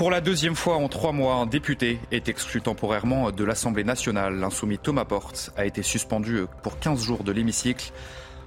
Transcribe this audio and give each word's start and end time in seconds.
Pour 0.00 0.10
la 0.10 0.22
deuxième 0.22 0.54
fois 0.54 0.76
en 0.76 0.88
trois 0.88 1.12
mois, 1.12 1.34
un 1.34 1.44
député 1.44 2.00
est 2.10 2.30
exclu 2.30 2.62
temporairement 2.62 3.30
de 3.32 3.44
l'Assemblée 3.44 3.84
nationale. 3.84 4.34
L'insoumis 4.40 4.78
Thomas 4.78 5.04
Porte 5.04 5.52
a 5.58 5.66
été 5.66 5.82
suspendu 5.82 6.46
pour 6.62 6.78
15 6.78 7.02
jours 7.02 7.22
de 7.22 7.30
l'hémicycle. 7.32 7.92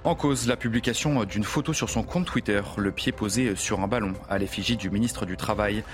En 0.02 0.16
cause, 0.16 0.48
la 0.48 0.56
publication 0.56 1.22
d'une 1.22 1.44
photo 1.44 1.72
sur 1.72 1.90
son 1.90 2.02
compte 2.02 2.26
Twitter, 2.26 2.60
le 2.76 2.90
pied 2.90 3.12
posé 3.12 3.54
sur 3.54 3.78
un 3.82 3.86
ballon 3.86 4.14
à 4.28 4.38
l'effigie 4.38 4.76
du 4.76 4.90
ministre 4.90 5.26
du 5.26 5.36
Travail. 5.36 5.84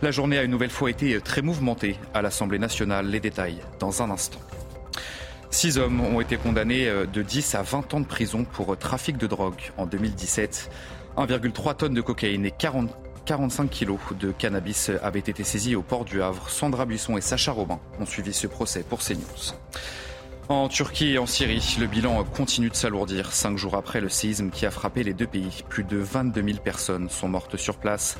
La 0.00 0.12
journée 0.12 0.38
a 0.38 0.44
une 0.44 0.52
nouvelle 0.52 0.70
fois 0.70 0.90
été 0.90 1.20
très 1.20 1.42
mouvementée 1.42 1.96
à 2.14 2.22
l'Assemblée 2.22 2.60
nationale. 2.60 3.08
Les 3.08 3.18
détails 3.18 3.58
dans 3.80 4.04
un 4.04 4.10
instant. 4.10 4.38
Six 5.50 5.76
hommes 5.78 6.02
ont 6.02 6.20
été 6.20 6.36
condamnés 6.36 6.88
de 7.12 7.22
10 7.22 7.56
à 7.56 7.62
20 7.62 7.94
ans 7.94 8.00
de 8.00 8.06
prison 8.06 8.44
pour 8.44 8.76
trafic 8.76 9.16
de 9.16 9.26
drogue 9.26 9.72
en 9.76 9.86
2017. 9.86 10.70
1,3 11.16 11.74
tonnes 11.74 11.94
de 11.94 12.00
cocaïne 12.00 12.46
et 12.46 12.52
40 12.52 12.88
45 13.30 13.70
kilos 13.70 14.00
de 14.18 14.32
cannabis 14.32 14.90
avaient 15.04 15.20
été 15.20 15.44
saisis 15.44 15.76
au 15.76 15.82
port 15.82 16.04
du 16.04 16.20
Havre. 16.20 16.50
Sandra 16.50 16.84
Buisson 16.84 17.16
et 17.16 17.20
Sacha 17.20 17.52
Robin 17.52 17.78
ont 18.00 18.04
suivi 18.04 18.32
ce 18.32 18.48
procès 18.48 18.82
pour 18.82 18.98
CNews. 18.98 19.54
En 20.48 20.66
Turquie 20.66 21.12
et 21.12 21.18
en 21.18 21.26
Syrie, 21.26 21.76
le 21.78 21.86
bilan 21.86 22.24
continue 22.24 22.70
de 22.70 22.74
s'alourdir. 22.74 23.30
Cinq 23.30 23.56
jours 23.56 23.76
après 23.76 24.00
le 24.00 24.08
séisme 24.08 24.50
qui 24.50 24.66
a 24.66 24.72
frappé 24.72 25.04
les 25.04 25.14
deux 25.14 25.28
pays, 25.28 25.62
plus 25.68 25.84
de 25.84 25.96
22 25.96 26.42
000 26.42 26.58
personnes 26.58 27.08
sont 27.08 27.28
mortes 27.28 27.56
sur 27.56 27.76
place. 27.76 28.18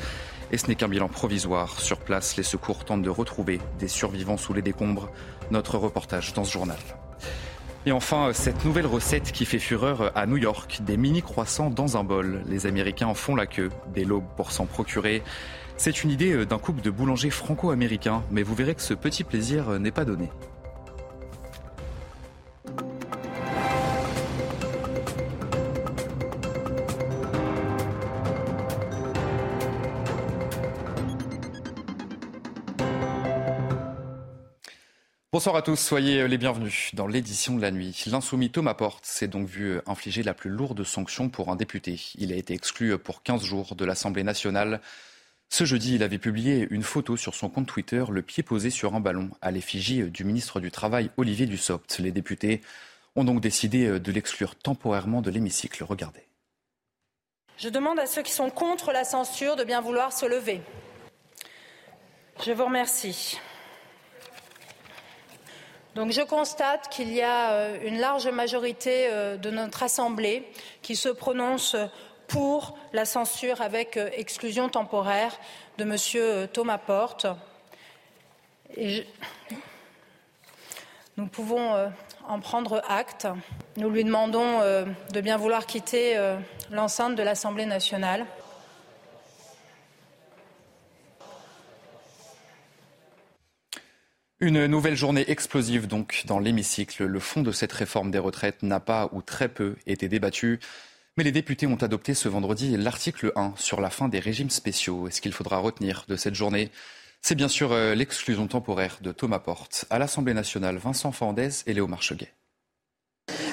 Et 0.52 0.58
ce 0.58 0.68
n'est 0.68 0.76
qu'un 0.76 0.86
bilan 0.86 1.08
provisoire. 1.08 1.80
Sur 1.80 1.98
place, 1.98 2.36
les 2.36 2.44
secours 2.44 2.84
tentent 2.84 3.02
de 3.02 3.10
retrouver 3.10 3.60
des 3.80 3.88
survivants 3.88 4.36
sous 4.36 4.54
les 4.54 4.62
décombres. 4.62 5.10
Notre 5.50 5.76
reportage 5.76 6.34
dans 6.34 6.44
ce 6.44 6.52
journal. 6.52 6.78
Et 7.86 7.92
enfin, 7.92 8.32
cette 8.34 8.66
nouvelle 8.66 8.86
recette 8.86 9.32
qui 9.32 9.46
fait 9.46 9.58
fureur 9.58 10.12
à 10.14 10.26
New 10.26 10.36
York, 10.36 10.80
des 10.82 10.98
mini 10.98 11.22
croissants 11.22 11.70
dans 11.70 11.96
un 11.96 12.04
bol. 12.04 12.42
Les 12.46 12.66
Américains 12.66 13.06
en 13.06 13.14
font 13.14 13.34
la 13.34 13.46
queue, 13.46 13.70
des 13.94 14.04
lobes 14.04 14.26
pour 14.36 14.52
s'en 14.52 14.66
procurer. 14.66 15.22
C'est 15.78 16.04
une 16.04 16.10
idée 16.10 16.44
d'un 16.44 16.58
couple 16.58 16.82
de 16.82 16.90
boulangers 16.90 17.30
franco-américains, 17.30 18.22
mais 18.30 18.42
vous 18.42 18.54
verrez 18.54 18.74
que 18.74 18.82
ce 18.82 18.92
petit 18.92 19.24
plaisir 19.24 19.80
n'est 19.80 19.92
pas 19.92 20.04
donné. 20.04 20.28
Bonsoir 35.40 35.56
à 35.56 35.62
tous, 35.62 35.80
soyez 35.80 36.28
les 36.28 36.36
bienvenus 36.36 36.90
dans 36.94 37.06
l'édition 37.06 37.56
de 37.56 37.62
la 37.62 37.70
nuit. 37.70 38.04
L'insoumis 38.08 38.50
Thomas 38.50 38.74
Porte 38.74 39.06
s'est 39.06 39.26
donc 39.26 39.48
vu 39.48 39.80
infliger 39.86 40.22
la 40.22 40.34
plus 40.34 40.50
lourde 40.50 40.84
sanction 40.84 41.30
pour 41.30 41.48
un 41.48 41.56
député. 41.56 41.98
Il 42.16 42.30
a 42.30 42.36
été 42.36 42.52
exclu 42.52 42.98
pour 42.98 43.22
15 43.22 43.42
jours 43.42 43.74
de 43.74 43.86
l'Assemblée 43.86 44.22
nationale. 44.22 44.82
Ce 45.48 45.64
jeudi, 45.64 45.94
il 45.94 46.02
avait 46.02 46.18
publié 46.18 46.66
une 46.68 46.82
photo 46.82 47.16
sur 47.16 47.34
son 47.34 47.48
compte 47.48 47.66
Twitter, 47.66 48.04
le 48.10 48.20
pied 48.20 48.42
posé 48.42 48.68
sur 48.68 48.94
un 48.94 49.00
ballon, 49.00 49.30
à 49.40 49.50
l'effigie 49.50 50.02
du 50.02 50.24
ministre 50.24 50.60
du 50.60 50.70
Travail, 50.70 51.10
Olivier 51.16 51.46
Dussopt. 51.46 52.00
Les 52.00 52.12
députés 52.12 52.60
ont 53.16 53.24
donc 53.24 53.40
décidé 53.40 53.98
de 53.98 54.12
l'exclure 54.12 54.56
temporairement 54.56 55.22
de 55.22 55.30
l'hémicycle. 55.30 55.82
Regardez. 55.84 56.28
Je 57.56 57.70
demande 57.70 57.98
à 57.98 58.04
ceux 58.04 58.20
qui 58.20 58.32
sont 58.32 58.50
contre 58.50 58.92
la 58.92 59.04
censure 59.04 59.56
de 59.56 59.64
bien 59.64 59.80
vouloir 59.80 60.12
se 60.12 60.26
lever. 60.26 60.60
Je 62.44 62.52
vous 62.52 62.66
remercie. 62.66 63.40
Donc 65.96 66.12
je 66.12 66.20
constate 66.20 66.88
qu'il 66.88 67.12
y 67.12 67.20
a 67.20 67.76
une 67.78 67.98
large 67.98 68.28
majorité 68.28 69.08
de 69.38 69.50
notre 69.50 69.82
Assemblée 69.82 70.46
qui 70.82 70.94
se 70.94 71.08
prononce 71.08 71.74
pour 72.28 72.78
la 72.92 73.04
censure 73.04 73.60
avec 73.60 73.98
exclusion 74.14 74.68
temporaire 74.68 75.36
de 75.78 75.84
M. 75.84 76.48
Thomas 76.52 76.78
Porte. 76.78 77.26
Et. 78.76 79.04
Nous 81.16 81.26
pouvons 81.26 81.74
en 82.28 82.40
prendre 82.40 82.82
acte. 82.88 83.26
Nous 83.76 83.90
lui 83.90 84.04
demandons 84.04 84.60
de 84.60 85.20
bien 85.20 85.36
vouloir 85.36 85.66
quitter 85.66 86.16
l'enceinte 86.70 87.16
de 87.16 87.22
l'Assemblée 87.22 87.66
nationale. 87.66 88.24
Une 94.42 94.64
nouvelle 94.64 94.96
journée 94.96 95.30
explosive 95.30 95.86
donc 95.86 96.22
dans 96.26 96.38
l'hémicycle. 96.38 97.04
Le 97.04 97.20
fond 97.20 97.42
de 97.42 97.52
cette 97.52 97.72
réforme 97.72 98.10
des 98.10 98.18
retraites 98.18 98.62
n'a 98.62 98.80
pas 98.80 99.10
ou 99.12 99.20
très 99.20 99.50
peu 99.50 99.76
été 99.86 100.08
débattu. 100.08 100.60
Mais 101.18 101.24
les 101.24 101.30
députés 101.30 101.66
ont 101.66 101.76
adopté 101.76 102.14
ce 102.14 102.26
vendredi 102.26 102.74
l'article 102.78 103.32
1 103.36 103.52
sur 103.56 103.82
la 103.82 103.90
fin 103.90 104.08
des 104.08 104.18
régimes 104.18 104.48
spéciaux. 104.48 105.08
Et 105.08 105.10
ce 105.10 105.20
qu'il 105.20 105.34
faudra 105.34 105.58
retenir 105.58 106.06
de 106.08 106.16
cette 106.16 106.34
journée, 106.34 106.70
c'est 107.20 107.34
bien 107.34 107.48
sûr 107.48 107.74
l'exclusion 107.94 108.46
temporaire 108.46 108.96
de 109.02 109.12
Thomas 109.12 109.40
Porte. 109.40 109.84
À 109.90 109.98
l'Assemblée 109.98 110.32
nationale, 110.32 110.78
Vincent 110.78 111.12
Fandez 111.12 111.50
et 111.66 111.74
Léo 111.74 111.86
Marcheguet. 111.86 112.32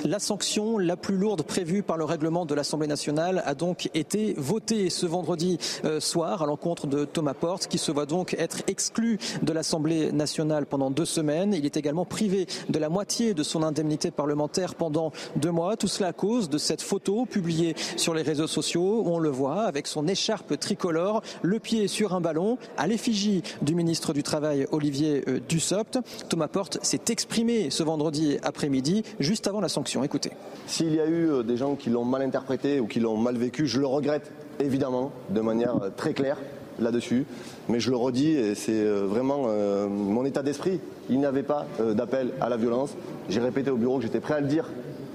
La 0.07 0.19
sanction 0.19 0.77
la 0.77 0.95
plus 0.95 1.17
lourde 1.17 1.41
prévue 1.41 1.83
par 1.83 1.97
le 1.97 2.05
règlement 2.05 2.45
de 2.45 2.55
l'Assemblée 2.55 2.87
nationale 2.87 3.43
a 3.45 3.55
donc 3.55 3.89
été 3.93 4.35
votée 4.37 4.89
ce 4.89 5.05
vendredi 5.05 5.57
soir 5.99 6.41
à 6.41 6.45
l'encontre 6.45 6.87
de 6.87 7.03
Thomas 7.03 7.33
Porte, 7.33 7.67
qui 7.67 7.77
se 7.77 7.91
voit 7.91 8.05
donc 8.05 8.33
être 8.39 8.61
exclu 8.67 9.19
de 9.41 9.51
l'Assemblée 9.51 10.13
nationale 10.13 10.65
pendant 10.65 10.91
deux 10.91 11.03
semaines. 11.03 11.53
Il 11.53 11.65
est 11.65 11.75
également 11.75 12.05
privé 12.05 12.47
de 12.69 12.79
la 12.79 12.87
moitié 12.87 13.33
de 13.33 13.43
son 13.43 13.63
indemnité 13.63 14.09
parlementaire 14.09 14.75
pendant 14.75 15.11
deux 15.35 15.51
mois. 15.51 15.75
Tout 15.75 15.89
cela 15.89 16.09
à 16.09 16.13
cause 16.13 16.49
de 16.49 16.57
cette 16.57 16.81
photo 16.81 17.25
publiée 17.25 17.75
sur 17.97 18.13
les 18.13 18.21
réseaux 18.21 18.47
sociaux 18.47 19.03
où 19.03 19.09
on 19.09 19.19
le 19.19 19.29
voit 19.29 19.63
avec 19.63 19.87
son 19.87 20.07
écharpe 20.07 20.57
tricolore, 20.57 21.21
le 21.41 21.59
pied 21.59 21.89
sur 21.89 22.15
un 22.15 22.21
ballon, 22.21 22.57
à 22.77 22.87
l'effigie 22.87 23.43
du 23.61 23.75
ministre 23.75 24.13
du 24.13 24.23
Travail 24.23 24.67
Olivier 24.71 25.25
Dussopt. 25.49 25.99
Thomas 26.29 26.47
Porte 26.47 26.79
s'est 26.81 27.01
exprimé 27.09 27.71
ce 27.71 27.83
vendredi 27.83 28.37
après-midi, 28.41 29.03
juste 29.19 29.47
avant 29.47 29.59
la 29.59 29.67
sanction. 29.67 29.96
Écoutez. 30.03 30.31
S'il 30.67 30.93
y 30.93 30.99
a 30.99 31.07
eu 31.07 31.43
des 31.43 31.57
gens 31.57 31.75
qui 31.75 31.89
l'ont 31.89 32.05
mal 32.05 32.21
interprété 32.21 32.79
ou 32.79 32.87
qui 32.87 32.99
l'ont 32.99 33.17
mal 33.17 33.37
vécu, 33.37 33.67
je 33.67 33.79
le 33.79 33.87
regrette 33.87 34.31
évidemment 34.59 35.11
de 35.29 35.41
manière 35.41 35.75
très 35.95 36.13
claire 36.13 36.37
là-dessus. 36.79 37.25
Mais 37.69 37.79
je 37.79 37.89
le 37.89 37.95
redis, 37.95 38.31
et 38.31 38.55
c'est 38.55 38.83
vraiment 38.83 39.45
euh, 39.47 39.87
mon 39.87 40.25
état 40.25 40.43
d'esprit. 40.43 40.79
Il 41.09 41.19
n'y 41.19 41.25
avait 41.25 41.43
pas 41.43 41.65
euh, 41.79 41.93
d'appel 41.93 42.31
à 42.41 42.49
la 42.49 42.57
violence. 42.57 42.95
J'ai 43.29 43.39
répété 43.39 43.71
au 43.71 43.77
bureau 43.77 43.97
que 43.97 44.03
j'étais 44.03 44.19
prêt 44.19 44.35
à 44.35 44.39
le 44.41 44.47
dire 44.47 44.65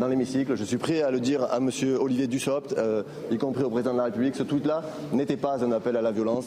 dans 0.02 0.08
l'hémicycle. 0.08 0.56
Je 0.56 0.64
suis 0.64 0.78
prêt 0.78 1.02
à 1.02 1.12
le 1.12 1.20
dire 1.20 1.44
à 1.44 1.58
M. 1.58 1.70
Olivier 2.00 2.26
Dussopt, 2.26 2.74
euh, 2.76 3.04
y 3.30 3.38
compris 3.38 3.62
au 3.62 3.70
président 3.70 3.92
de 3.92 3.98
la 3.98 4.04
République. 4.04 4.34
Ce 4.34 4.42
tweet-là 4.42 4.82
n'était 5.12 5.36
pas 5.36 5.64
un 5.64 5.70
appel 5.70 5.96
à 5.96 6.02
la 6.02 6.10
violence. 6.10 6.46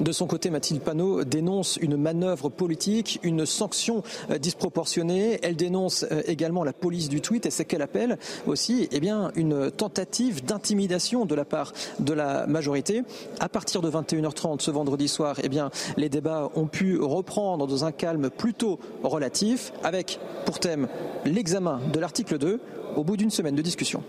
De 0.00 0.10
son 0.10 0.26
côté, 0.26 0.50
Mathilde 0.50 0.82
Panot 0.82 1.22
dénonce 1.22 1.76
une 1.76 1.96
manœuvre 1.96 2.48
politique, 2.48 3.20
une 3.22 3.46
sanction 3.46 4.02
disproportionnée. 4.40 5.38
Elle 5.42 5.54
dénonce 5.54 6.04
également 6.26 6.64
la 6.64 6.72
police 6.72 7.08
du 7.08 7.20
tweet 7.20 7.46
et 7.46 7.50
ce 7.50 7.62
qu'elle 7.62 7.82
appelle 7.82 8.18
aussi 8.48 8.88
eh 8.90 8.98
bien, 8.98 9.30
une 9.36 9.70
tentative 9.70 10.44
d'intimidation 10.44 11.26
de 11.26 11.34
la 11.36 11.44
part 11.44 11.72
de 12.00 12.12
la 12.12 12.48
majorité. 12.48 13.02
À 13.38 13.48
partir 13.48 13.82
de 13.82 13.90
21h30 13.90 14.60
ce 14.60 14.72
vendredi 14.72 15.06
soir, 15.06 15.36
eh 15.44 15.48
bien, 15.48 15.70
les 15.96 16.08
débats 16.08 16.50
ont 16.56 16.66
pu 16.66 16.98
reprendre 16.98 17.68
dans 17.68 17.84
un 17.84 17.92
calme 17.92 18.30
plutôt 18.30 18.80
relatif, 19.04 19.72
avec 19.84 20.18
pour 20.44 20.58
thème 20.58 20.88
l'examen 21.24 21.80
de 21.92 22.00
l'article 22.00 22.38
2 22.38 22.60
au 22.96 23.04
bout 23.04 23.16
d'une 23.16 23.30
semaine 23.30 23.54
de 23.54 23.62
discussion. 23.62 24.02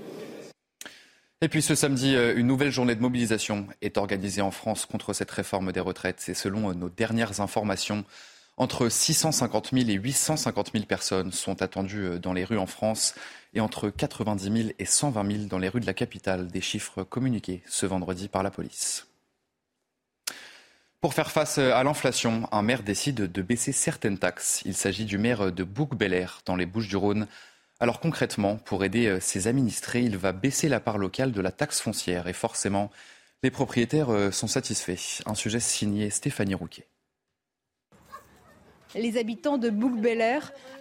Et 1.42 1.50
puis 1.50 1.62
ce 1.62 1.76
samedi, 1.76 2.16
une 2.16 2.48
nouvelle 2.48 2.72
journée 2.72 2.96
de 2.96 3.02
mobilisation 3.02 3.68
est 3.82 3.98
organisée 3.98 4.42
en 4.42 4.52
France 4.52 4.86
contre 4.86 5.14
cette 5.14 5.32
réforme 5.32 5.72
des 5.72 5.80
retraites. 5.80 6.20
C'est 6.20 6.34
selon 6.34 6.74
nos 6.74 6.90
dernières 6.90 7.42
informations. 7.42 8.06
Entre 8.58 8.88
650 8.88 9.72
000 9.74 9.90
et 9.90 9.94
850 9.96 10.72
000 10.74 10.86
personnes 10.86 11.34
sont 11.34 11.62
attendues 11.62 12.20
dans 12.22 12.32
les 12.32 12.46
rues 12.46 12.58
en 12.58 12.68
France 12.68 13.14
et 13.54 13.60
entre 13.60 13.90
90 13.90 14.44
000 14.44 14.70
et 14.80 14.86
120 14.86 15.32
000 15.32 15.44
dans 15.48 15.60
les 15.60 15.68
rues 15.68 15.82
de 15.82 15.86
la 15.86 15.94
capitale, 15.94 16.48
des 16.48 16.62
chiffres 16.62 17.04
communiqués 17.04 17.62
ce 17.68 17.86
vendredi 17.86 18.30
par 18.30 18.44
la 18.44 18.52
police. 18.52 19.08
Pour 21.02 21.14
faire 21.14 21.32
face 21.32 21.58
à 21.58 21.84
l'inflation, 21.84 22.48
un 22.52 22.62
maire 22.62 22.82
décide 22.82 23.30
de 23.30 23.42
baisser 23.42 23.74
certaines 23.74 24.18
taxes. 24.18 24.62
Il 24.66 24.74
s'agit 24.74 25.06
du 25.06 25.18
maire 25.18 25.52
de 25.52 25.64
Bouc-Bel-Air, 25.64 26.42
dans 26.46 26.56
les 26.56 26.66
Bouches-du-Rhône. 26.66 27.28
Alors 27.80 28.00
concrètement, 28.00 28.56
pour 28.56 28.84
aider 28.84 29.20
ses 29.20 29.48
administrés, 29.48 30.02
il 30.02 30.18
va 30.18 30.32
baisser 30.32 30.70
la 30.70 30.80
part 30.80 30.98
locale 30.98 31.32
de 31.32 31.42
la 31.42 31.52
taxe 31.52 31.82
foncière. 31.82 32.28
Et 32.28 32.34
forcément, 32.34 32.90
Les 33.46 33.52
propriétaires 33.52 34.10
euh, 34.10 34.32
sont 34.32 34.48
satisfaits. 34.48 35.22
Un 35.28 35.36
sujet 35.36 35.60
signé 35.60 36.10
Stéphanie 36.10 36.56
Rouquet. 36.56 36.88
Les 38.96 39.20
habitants 39.20 39.60
de 39.60 39.70
bouc 39.70 39.94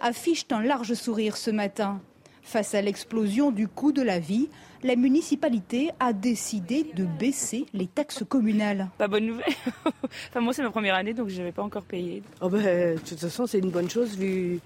affichent 0.01 0.47
un 0.49 0.63
large 0.63 0.95
sourire 0.95 1.37
ce 1.37 1.51
matin. 1.51 2.01
Face 2.41 2.73
à 2.73 2.81
l'explosion 2.81 3.51
du 3.51 3.67
coût 3.67 3.91
de 3.91 4.01
la 4.01 4.17
vie, 4.17 4.49
la 4.81 4.95
municipalité 4.95 5.91
a 5.99 6.11
décidé 6.11 6.85
de 6.95 7.05
baisser 7.05 7.67
les 7.73 7.85
taxes 7.85 8.23
communales. 8.27 8.89
Pas 8.97 9.07
bonne 9.07 9.27
nouvelle. 9.27 9.53
enfin, 10.29 10.41
moi, 10.41 10.51
c'est 10.51 10.63
ma 10.63 10.71
première 10.71 10.95
année, 10.95 11.13
donc 11.13 11.29
je 11.29 11.37
n'avais 11.37 11.51
pas 11.51 11.61
encore 11.61 11.83
payé. 11.83 12.23
Oh 12.41 12.49
ben, 12.49 12.95
de 12.95 12.99
toute 12.99 13.19
façon, 13.19 13.45
c'est 13.45 13.59
une 13.59 13.69
bonne 13.69 13.91
chose 13.91 14.17
vu 14.17 14.59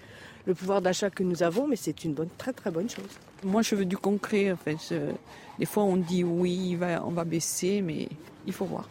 le 0.45 0.53
pouvoir 0.53 0.81
d'achat 0.81 1.09
que 1.09 1.23
nous 1.23 1.43
avons, 1.43 1.67
mais 1.67 1.75
c'est 1.75 2.03
une 2.03 2.13
bonne, 2.13 2.29
très 2.37 2.53
très 2.53 2.71
bonne 2.71 2.89
chose. 2.89 3.09
Moi, 3.43 3.61
je 3.61 3.75
veux 3.75 3.85
du 3.85 3.97
concret. 3.97 4.51
En 4.51 4.57
fait. 4.57 4.77
Des 5.57 5.65
fois, 5.65 5.83
on 5.83 5.97
dit 5.97 6.23
oui, 6.23 6.77
on 7.05 7.11
va 7.11 7.25
baisser, 7.25 7.81
mais 7.81 8.07
il 8.47 8.53
faut 8.53 8.65
voir. 8.65 8.87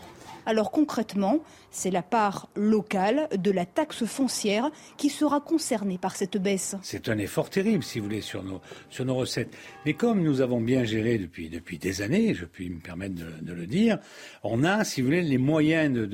Alors 0.48 0.70
concrètement, 0.70 1.40
c'est 1.70 1.90
la 1.90 2.00
part 2.00 2.48
locale 2.56 3.28
de 3.36 3.50
la 3.50 3.66
taxe 3.66 4.06
foncière 4.06 4.70
qui 4.96 5.10
sera 5.10 5.42
concernée 5.42 5.98
par 5.98 6.16
cette 6.16 6.38
baisse. 6.38 6.74
C'est 6.80 7.10
un 7.10 7.18
effort 7.18 7.50
terrible, 7.50 7.84
si 7.84 7.98
vous 7.98 8.06
voulez, 8.06 8.22
sur 8.22 8.42
nos, 8.42 8.62
sur 8.88 9.04
nos 9.04 9.14
recettes. 9.14 9.54
Mais 9.84 9.92
comme 9.92 10.22
nous 10.22 10.40
avons 10.40 10.62
bien 10.62 10.84
géré 10.84 11.18
depuis, 11.18 11.50
depuis 11.50 11.76
des 11.76 12.00
années, 12.00 12.32
je 12.32 12.46
puis 12.46 12.70
me 12.70 12.80
permettre 12.80 13.16
de, 13.16 13.52
le 13.52 13.66
dire, 13.66 13.98
on 14.42 14.64
a, 14.64 14.84
si 14.84 15.02
vous 15.02 15.08
voulez, 15.08 15.20
les 15.20 15.36
moyens 15.36 16.08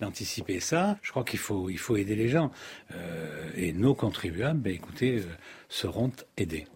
d'anticiper 0.00 0.58
de, 0.58 0.60
ça. 0.60 0.96
Je 1.02 1.10
crois 1.10 1.24
qu'il 1.24 1.40
faut, 1.40 1.68
il 1.68 1.78
faut 1.78 1.96
aider 1.96 2.14
les 2.14 2.28
gens. 2.28 2.52
Euh, 2.94 3.50
et 3.56 3.72
nos 3.72 3.96
contribuables, 3.96 4.60
ben, 4.60 4.72
écoutez, 4.72 5.16
euh, 5.16 5.24
seront 5.68 6.12
aidés. 6.36 6.68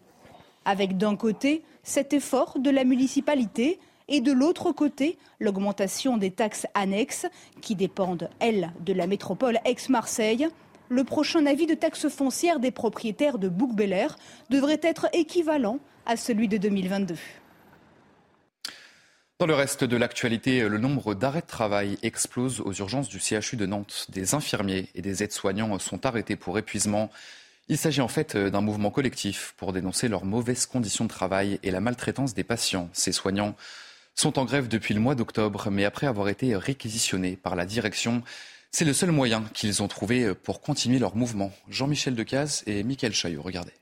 Avec 0.65 0.97
d'un 0.97 1.15
côté 1.15 1.63
cet 1.85 2.13
effort 2.13 2.59
de 2.59 2.71
la 2.71 2.83
municipalité 2.83 3.79
et 4.09 4.21
de 4.21 4.33
l'autre 4.33 4.73
côté, 4.73 5.19
l'augmentation 5.39 6.17
des 6.17 6.31
taxes 6.31 6.67
annexes 6.75 7.27
qui 7.61 7.75
dépendent, 7.75 8.31
elles, 8.41 8.73
de 8.81 8.93
la 8.93 9.07
métropole 9.07 9.59
ex-Marseille. 9.65 10.49
Le 10.89 11.05
prochain 11.05 11.45
avis 11.47 11.67
de 11.67 11.75
taxe 11.75 12.09
foncière 12.09 12.61
des 12.61 12.71
propriétaires 12.71 13.39
de 13.39 13.49
bouc 13.49 13.75
devrait 14.49 14.81
être 14.83 15.09
équivalent 15.13 15.79
à 16.07 16.17
celui 16.17 16.49
de 16.49 16.57
2022. 16.57 17.17
Dans 19.39 19.47
le 19.47 19.55
reste 19.55 19.85
de 19.85 19.97
l'actualité, 19.97 20.69
le 20.69 20.79
nombre 20.79 21.15
d'arrêts 21.15 21.43
de 21.43 21.47
travail 21.47 21.97
explose 22.03 22.61
aux 22.61 22.73
urgences 22.73 23.09
du 23.09 23.21
CHU 23.21 23.57
de 23.57 23.67
Nantes. 23.67 24.07
Des 24.09 24.35
infirmiers 24.35 24.89
et 24.97 25.03
des 25.03 25.23
aides-soignants 25.23 25.79
sont 25.79 26.07
arrêtés 26.07 26.35
pour 26.35 26.59
épuisement. 26.59 27.11
Il 27.69 27.77
s'agit 27.77 28.01
en 28.01 28.09
fait 28.09 28.37
d'un 28.37 28.63
mouvement 28.63 28.91
collectif 28.91 29.55
pour 29.59 29.73
dénoncer 29.73 30.09
leurs 30.09 30.25
mauvaises 30.25 30.67
conditions 30.67 31.05
de 31.05 31.11
travail 31.11 31.61
et 31.63 31.71
la 31.71 31.81
maltraitance 31.81 32.35
des 32.35 32.43
patients. 32.43 32.89
Ces 32.93 33.13
soignants 33.13 33.55
sont 34.19 34.39
en 34.39 34.45
grève 34.45 34.69
depuis 34.69 34.95
le 34.95 35.01
mois 35.01 35.15
d'octobre, 35.15 35.71
mais 35.71 35.85
après 35.85 36.07
avoir 36.07 36.29
été 36.29 36.57
réquisitionnés 36.57 37.37
par 37.37 37.55
la 37.55 37.67
direction, 37.67 38.23
c'est 38.73 38.85
le 38.85 38.93
seul 38.93 39.13
moyen 39.13 39.45
qu'ils 39.55 39.83
ont 39.83 39.89
trouvé 39.89 40.35
pour 40.35 40.61
continuer 40.61 40.99
leur 40.99 41.15
mouvement. 41.15 41.53
Jean-Michel 41.69 42.15
Decaze 42.17 42.65
et 42.67 42.83
Mickaël 42.83 43.15
Chaillot, 43.15 43.43
regardez. 43.43 43.73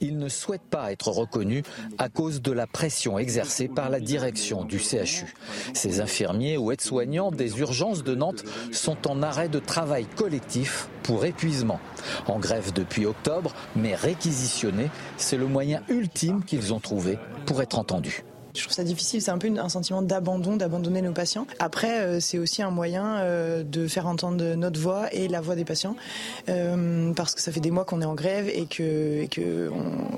Ils 0.00 0.18
ne 0.18 0.28
souhaitent 0.28 0.68
pas 0.68 0.92
être 0.92 1.08
reconnus 1.08 1.64
à 1.96 2.08
cause 2.08 2.42
de 2.42 2.52
la 2.52 2.66
pression 2.66 3.18
exercée 3.18 3.68
par 3.68 3.88
la 3.88 4.00
direction 4.00 4.64
du 4.64 4.78
CHU. 4.78 5.34
Ces 5.72 6.00
infirmiers 6.00 6.58
ou 6.58 6.70
aides-soignants 6.70 7.30
des 7.30 7.60
urgences 7.60 8.04
de 8.04 8.14
Nantes 8.14 8.44
sont 8.72 9.06
en 9.08 9.22
arrêt 9.22 9.48
de 9.48 9.58
travail 9.58 10.06
collectif 10.16 10.88
pour 11.02 11.24
épuisement. 11.24 11.80
En 12.26 12.38
grève 12.38 12.72
depuis 12.72 13.06
octobre, 13.06 13.54
mais 13.74 13.94
réquisitionnés, 13.94 14.90
c'est 15.16 15.38
le 15.38 15.46
moyen 15.46 15.82
ultime 15.88 16.44
qu'ils 16.44 16.74
ont 16.74 16.80
trouvé 16.80 17.18
pour 17.46 17.62
être 17.62 17.78
entendus. 17.78 18.22
Je 18.56 18.62
trouve 18.62 18.74
ça 18.74 18.84
difficile, 18.84 19.20
c'est 19.20 19.30
un 19.30 19.38
peu 19.38 19.50
un 19.58 19.68
sentiment 19.68 20.02
d'abandon, 20.02 20.56
d'abandonner 20.56 21.02
nos 21.02 21.12
patients. 21.12 21.46
Après, 21.58 22.00
euh, 22.00 22.20
c'est 22.20 22.38
aussi 22.38 22.62
un 22.62 22.70
moyen 22.70 23.18
euh, 23.18 23.62
de 23.62 23.86
faire 23.86 24.06
entendre 24.06 24.54
notre 24.54 24.80
voix 24.80 25.12
et 25.12 25.28
la 25.28 25.40
voix 25.40 25.54
des 25.54 25.64
patients, 25.64 25.94
euh, 26.48 27.12
parce 27.12 27.34
que 27.34 27.40
ça 27.40 27.52
fait 27.52 27.60
des 27.60 27.70
mois 27.70 27.84
qu'on 27.84 28.00
est 28.00 28.06
en 28.06 28.14
grève 28.14 28.48
et 28.48 28.66
qu'il 28.66 29.28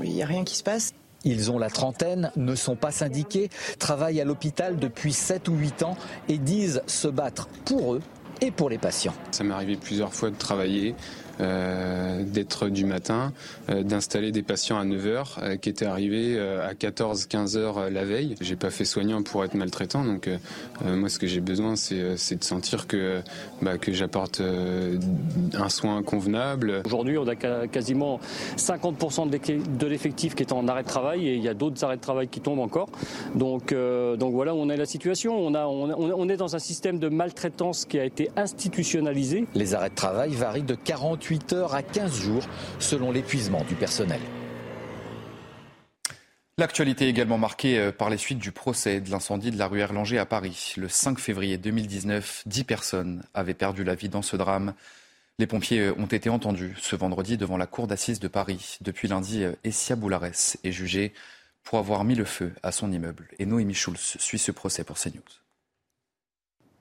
n'y 0.02 0.22
a 0.22 0.26
rien 0.26 0.44
qui 0.44 0.56
se 0.56 0.62
passe. 0.62 0.92
Ils 1.24 1.50
ont 1.50 1.58
la 1.58 1.68
trentaine, 1.68 2.30
ne 2.36 2.54
sont 2.54 2.76
pas 2.76 2.92
syndiqués, 2.92 3.50
travaillent 3.80 4.20
à 4.20 4.24
l'hôpital 4.24 4.76
depuis 4.76 5.12
7 5.12 5.48
ou 5.48 5.54
8 5.54 5.82
ans 5.82 5.96
et 6.28 6.38
disent 6.38 6.80
se 6.86 7.08
battre 7.08 7.48
pour 7.64 7.94
eux 7.94 8.02
et 8.40 8.52
pour 8.52 8.70
les 8.70 8.78
patients. 8.78 9.14
Ça 9.32 9.42
m'est 9.42 9.54
arrivé 9.54 9.76
plusieurs 9.76 10.14
fois 10.14 10.30
de 10.30 10.36
travailler 10.36 10.94
d'être 11.38 12.68
du 12.68 12.84
matin, 12.84 13.32
euh, 13.68 13.82
d'installer 13.82 14.32
des 14.32 14.42
patients 14.42 14.78
à 14.78 14.84
9h 14.84 15.24
euh, 15.42 15.56
qui 15.56 15.68
étaient 15.68 15.86
arrivés 15.86 16.38
à 16.38 16.74
14-15 16.74 17.56
heures 17.56 17.90
la 17.90 18.04
veille. 18.04 18.34
J'ai 18.40 18.56
pas 18.56 18.70
fait 18.70 18.84
soignant 18.84 19.22
pour 19.22 19.44
être 19.44 19.54
maltraitant, 19.54 20.04
donc 20.04 20.28
moi 20.84 21.08
ce 21.08 21.18
que 21.18 21.26
j'ai 21.26 21.40
besoin 21.40 21.76
c'est 21.76 22.36
de 22.36 22.44
sentir 22.44 22.86
que, 22.86 23.20
bah, 23.62 23.78
que 23.78 23.92
j'apporte 23.92 24.40
un 24.40 25.68
soin 25.68 26.02
convenable. 26.02 26.82
Aujourd'hui 26.84 27.18
on 27.18 27.26
a 27.26 27.36
quasiment 27.66 28.20
50% 28.56 29.28
de 29.28 29.86
l'effectif 29.86 30.34
qui 30.34 30.42
est 30.42 30.52
en 30.52 30.68
arrêt 30.68 30.82
de 30.82 30.88
travail 30.88 31.28
et 31.28 31.34
il 31.34 31.42
y 31.42 31.48
a 31.48 31.54
d'autres 31.54 31.84
arrêts 31.84 31.96
de 31.96 32.02
travail 32.02 32.28
qui 32.28 32.40
tombent 32.40 32.60
encore. 32.60 32.88
Donc, 33.34 33.74
donc 34.18 34.32
voilà 34.32 34.54
où 34.54 34.58
on 34.58 34.68
est 34.68 34.76
la 34.76 34.86
situation. 34.86 35.38
On, 35.38 35.54
a, 35.54 35.66
on, 35.66 35.90
on 35.90 36.28
est 36.28 36.36
dans 36.36 36.56
un 36.56 36.60
système 36.60 36.98
de 36.98 37.08
maltraitance 37.08 37.84
qui 37.84 37.98
a 37.98 38.04
été 38.04 38.30
institutionnalisé. 38.36 39.46
Les 39.54 39.74
arrêts 39.74 39.90
de 39.90 39.94
travail 39.94 40.30
varient 40.34 40.62
de 40.62 40.74
48 40.74 41.27
8 41.28 41.52
heures 41.52 41.74
à 41.74 41.82
15 41.82 42.20
jours 42.20 42.42
selon 42.78 43.10
l'épuisement 43.12 43.64
du 43.64 43.74
personnel. 43.74 44.20
L'actualité 46.58 47.06
est 47.06 47.10
également 47.10 47.38
marquée 47.38 47.78
euh, 47.78 47.92
par 47.92 48.10
les 48.10 48.16
suites 48.16 48.40
du 48.40 48.50
procès 48.50 49.00
de 49.00 49.10
l'incendie 49.10 49.52
de 49.52 49.58
la 49.58 49.68
rue 49.68 49.78
Erlanger 49.78 50.18
à 50.18 50.26
Paris. 50.26 50.74
Le 50.76 50.88
5 50.88 51.20
février 51.20 51.56
2019, 51.56 52.42
10 52.46 52.64
personnes 52.64 53.22
avaient 53.32 53.54
perdu 53.54 53.84
la 53.84 53.94
vie 53.94 54.08
dans 54.08 54.22
ce 54.22 54.36
drame. 54.36 54.74
Les 55.38 55.46
pompiers 55.46 55.82
euh, 55.82 55.94
ont 55.98 56.06
été 56.06 56.28
entendus 56.30 56.74
ce 56.80 56.96
vendredi 56.96 57.36
devant 57.36 57.58
la 57.58 57.66
cour 57.66 57.86
d'assises 57.86 58.18
de 58.18 58.26
Paris. 58.26 58.78
Depuis 58.80 59.06
lundi, 59.06 59.44
euh, 59.44 59.52
Essia 59.62 59.94
Boulares 59.94 60.56
est 60.64 60.72
jugée 60.72 61.12
pour 61.62 61.78
avoir 61.78 62.02
mis 62.02 62.16
le 62.16 62.24
feu 62.24 62.52
à 62.64 62.72
son 62.72 62.90
immeuble. 62.90 63.28
Et 63.38 63.46
Noémie 63.46 63.74
Schulz 63.74 64.16
suit 64.18 64.40
ce 64.40 64.50
procès 64.50 64.82
pour 64.82 64.98
CNews. 64.98 65.22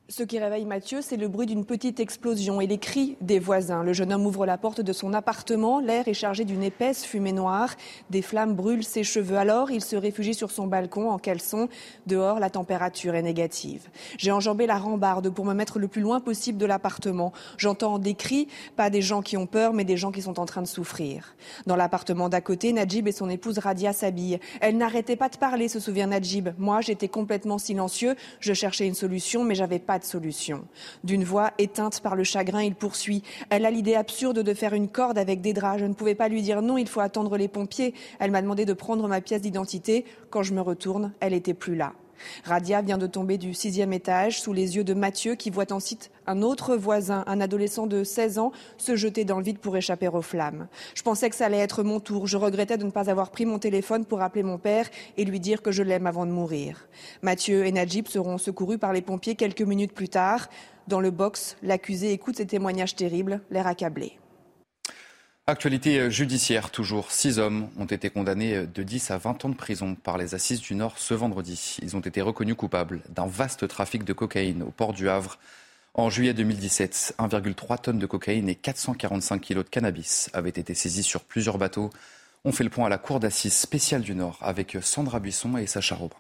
Ce 0.10 0.24
qui 0.24 0.40
réveille 0.40 0.64
Mathieu, 0.64 1.02
c'est 1.02 1.18
le 1.18 1.28
bruit 1.28 1.48
d'une 1.48 1.66
petite 1.66 2.00
explosion 2.00 2.62
et 2.62 2.68
les 2.68 2.78
cris 2.78 3.18
des 3.20 3.40
voisins. 3.40 3.84
Le 3.84 3.92
jeune 3.92 4.14
homme 4.14 4.26
ouvre 4.26 4.46
la 4.46 4.58
porte 4.58 4.80
de 4.80 4.94
son 4.94 5.14
appartement. 5.14 5.82
L'air 5.82 6.08
est 6.08 6.14
chargé 6.14 6.46
d'une 6.46 6.64
épaisse 6.64 7.04
fumée 7.04 7.34
noire. 7.34 7.76
Des 8.10 8.22
flammes 8.22 8.56
brûlent 8.56 8.86
ses 8.86 9.04
cheveux. 9.04 9.36
Alors, 9.36 9.70
il 9.70 9.84
se 9.84 9.98
réfugie 9.98 10.34
sur 10.34 10.50
son 10.50 10.66
balcon 10.66 11.10
en 11.10 11.18
caleçon. 11.18 11.68
Dehors, 12.06 12.40
la 12.40 12.50
température 12.50 13.16
est 13.16 13.22
négative. 13.22 13.90
J'ai 14.18 14.32
enjambé 14.32 14.66
la 14.66 14.78
rambarde 14.78 15.30
pour 15.30 15.44
me 15.44 15.54
mettre 15.54 15.78
le 15.78 15.90
plus 15.90 16.00
loin 16.00 16.22
possible 16.22 16.58
de 16.58 16.66
l'appartement. 16.66 17.34
J'entends 17.58 18.00
des 18.00 18.14
cris, 18.14 18.48
pas 18.78 18.90
des 18.90 19.02
gens 19.02 19.22
qui 19.22 19.36
ont 19.36 19.46
peur, 19.46 19.74
mais 19.74 19.84
des 19.84 19.98
gens 19.98 20.14
qui 20.14 20.22
sont 20.22 20.40
en 20.40 20.46
train 20.46 20.62
de 20.62 20.68
souffrir. 20.68 21.36
Dans 21.66 21.76
l'appartement 21.76 22.30
d'à 22.30 22.40
côté, 22.40 22.72
Najib 22.72 23.10
et 23.10 23.12
son 23.12 23.30
épouse 23.30 23.60
Radia 23.60 23.92
s'habillent. 23.92 24.40
Elle 24.62 24.78
n'arrêtait 24.78 25.18
pas 25.18 25.28
de 25.28 25.36
parler, 25.36 25.68
se 25.68 25.82
souvient 25.82 26.08
Najib. 26.08 26.48
Moi, 26.58 26.80
j'étais 26.80 27.10
complètement 27.10 27.58
silencieux. 27.58 28.16
Je 28.40 28.54
cherchais 28.54 28.88
une 28.88 28.96
solution, 28.96 29.44
mais 29.44 29.54
j'avais 29.54 29.80
de 30.00 30.06
solution. 30.06 30.66
D'une 31.04 31.24
voix 31.24 31.52
éteinte 31.58 32.02
par 32.02 32.16
le 32.16 32.24
chagrin, 32.24 32.64
il 32.64 32.76
poursuit. 32.76 33.24
Elle 33.50 33.66
a 33.66 33.72
l'idée 33.72 33.96
absurde 33.96 34.40
de 34.40 34.54
faire 34.54 34.74
une 34.74 34.90
corde 34.90 35.18
avec 35.18 35.42
des 35.42 35.54
draps. 35.54 35.80
Je 35.80 35.86
ne 35.86 35.94
pouvais 35.94 36.16
pas 36.16 36.30
lui 36.30 36.42
dire 36.42 36.62
non, 36.62 36.78
il 36.78 36.88
faut 36.88 37.02
attendre 37.02 37.38
les 37.38 37.48
pompiers. 37.48 37.94
Elle 38.20 38.32
m'a 38.32 38.42
demandé 38.42 38.66
de 38.66 38.74
prendre 38.74 39.08
ma 39.08 39.22
pièce 39.22 39.42
d'identité. 39.42 40.06
Quand 40.30 40.44
je 40.44 40.54
me 40.54 40.62
retourne, 40.62 41.14
elle 41.20 41.34
était 41.34 41.54
plus 41.54 41.76
là. 41.76 41.94
Radia 42.44 42.82
vient 42.82 42.98
de 42.98 43.08
tomber 43.08 43.38
du 43.38 43.54
sixième 43.54 43.94
étage 43.94 44.42
sous 44.42 44.54
les 44.54 44.76
yeux 44.76 44.84
de 44.84 44.94
Mathieu 44.94 45.36
qui 45.36 45.50
voit 45.50 45.72
ensuite 45.72 46.12
un 46.26 46.42
autre 46.42 46.76
voisin, 46.76 47.24
un 47.28 47.42
adolescent 47.42 47.88
de 47.88 48.04
16 48.04 48.40
ans, 48.40 48.52
se 48.78 48.96
jeter 48.96 49.26
dans 49.26 49.38
le 49.38 49.44
vide 49.44 49.60
pour 49.60 49.78
échapper 49.78 50.08
aux 50.08 50.22
flammes. 50.22 50.68
Je 50.96 51.02
pensais 51.02 51.30
que 51.30 51.36
ça 51.36 51.46
allait 51.46 51.58
être 51.58 51.84
mon 51.84 52.00
tour. 52.00 52.28
Je 52.28 52.38
regrettais 52.38 52.78
de 52.78 52.84
ne 52.84 52.92
pas 52.92 53.10
avoir 53.10 53.32
pris 53.32 53.46
mon 53.46 53.60
téléphone 53.60 54.06
pour 54.06 54.22
appeler 54.22 54.44
mon 54.44 54.58
père 54.58 54.90
et 55.18 55.26
lui 55.26 55.40
dire 55.40 55.62
que 55.62 55.72
je 55.72 55.84
l'aime 55.84 56.08
avant 56.08 56.26
de 56.26 56.32
mourir. 56.32 56.88
Mathieu 57.22 57.66
et 57.66 57.72
Najib 57.72 58.08
seront 58.08 58.38
secourus 58.38 58.78
par 58.78 58.94
les 58.94 59.02
pompiers 59.02 59.36
quelques 59.36 59.62
minutes 59.62 59.94
plus 59.94 60.10
tard. 60.10 60.50
Dans 60.88 61.00
le 61.00 61.12
box, 61.12 61.58
l'accusé 61.64 62.12
écoute 62.12 62.38
ces 62.38 62.46
témoignages 62.46 62.96
terribles, 62.96 63.42
l'air 63.52 63.68
accablé. 63.68 64.18
Actualité 65.50 66.12
judiciaire, 66.12 66.72
toujours. 66.72 67.10
Six 67.10 67.40
hommes 67.40 67.70
ont 67.80 67.86
été 67.86 68.10
condamnés 68.10 68.68
de 68.68 68.84
10 68.84 69.12
à 69.12 69.18
20 69.18 69.46
ans 69.46 69.50
de 69.50 69.56
prison 69.56 69.96
par 69.96 70.18
les 70.18 70.36
assises 70.36 70.60
du 70.60 70.76
Nord 70.76 70.98
ce 70.98 71.14
vendredi. 71.14 71.78
Ils 71.82 71.96
ont 71.96 72.02
été 72.02 72.22
reconnus 72.22 72.56
coupables 72.56 73.00
d'un 73.08 73.28
vaste 73.28 73.66
trafic 73.66 74.04
de 74.04 74.12
cocaïne 74.12 74.62
au 74.62 74.72
port 74.72 74.92
du 74.92 75.08
Havre. 75.08 75.40
En 75.94 76.10
juillet 76.10 76.34
2017, 76.34 77.16
1,3 77.18 77.80
tonnes 77.80 77.98
de 77.98 78.06
cocaïne 78.06 78.50
et 78.50 78.56
445 78.56 79.40
kilos 79.40 79.64
de 79.64 79.70
cannabis 79.70 80.30
avaient 80.34 80.50
été 80.50 80.74
saisis 80.74 81.04
sur 81.04 81.24
plusieurs 81.24 81.58
bateaux. 81.58 81.92
On 82.44 82.52
fait 82.52 82.66
le 82.66 82.70
point 82.70 82.88
à 82.88 82.90
la 82.90 82.98
Cour 82.98 83.22
d'assises 83.22 83.56
spéciale 83.56 84.02
du 84.02 84.16
Nord 84.16 84.40
avec 84.42 84.78
Sandra 84.82 85.22
Buisson 85.22 85.56
et 85.56 85.66
Sacha 85.66 85.96
Robin. 85.96 86.18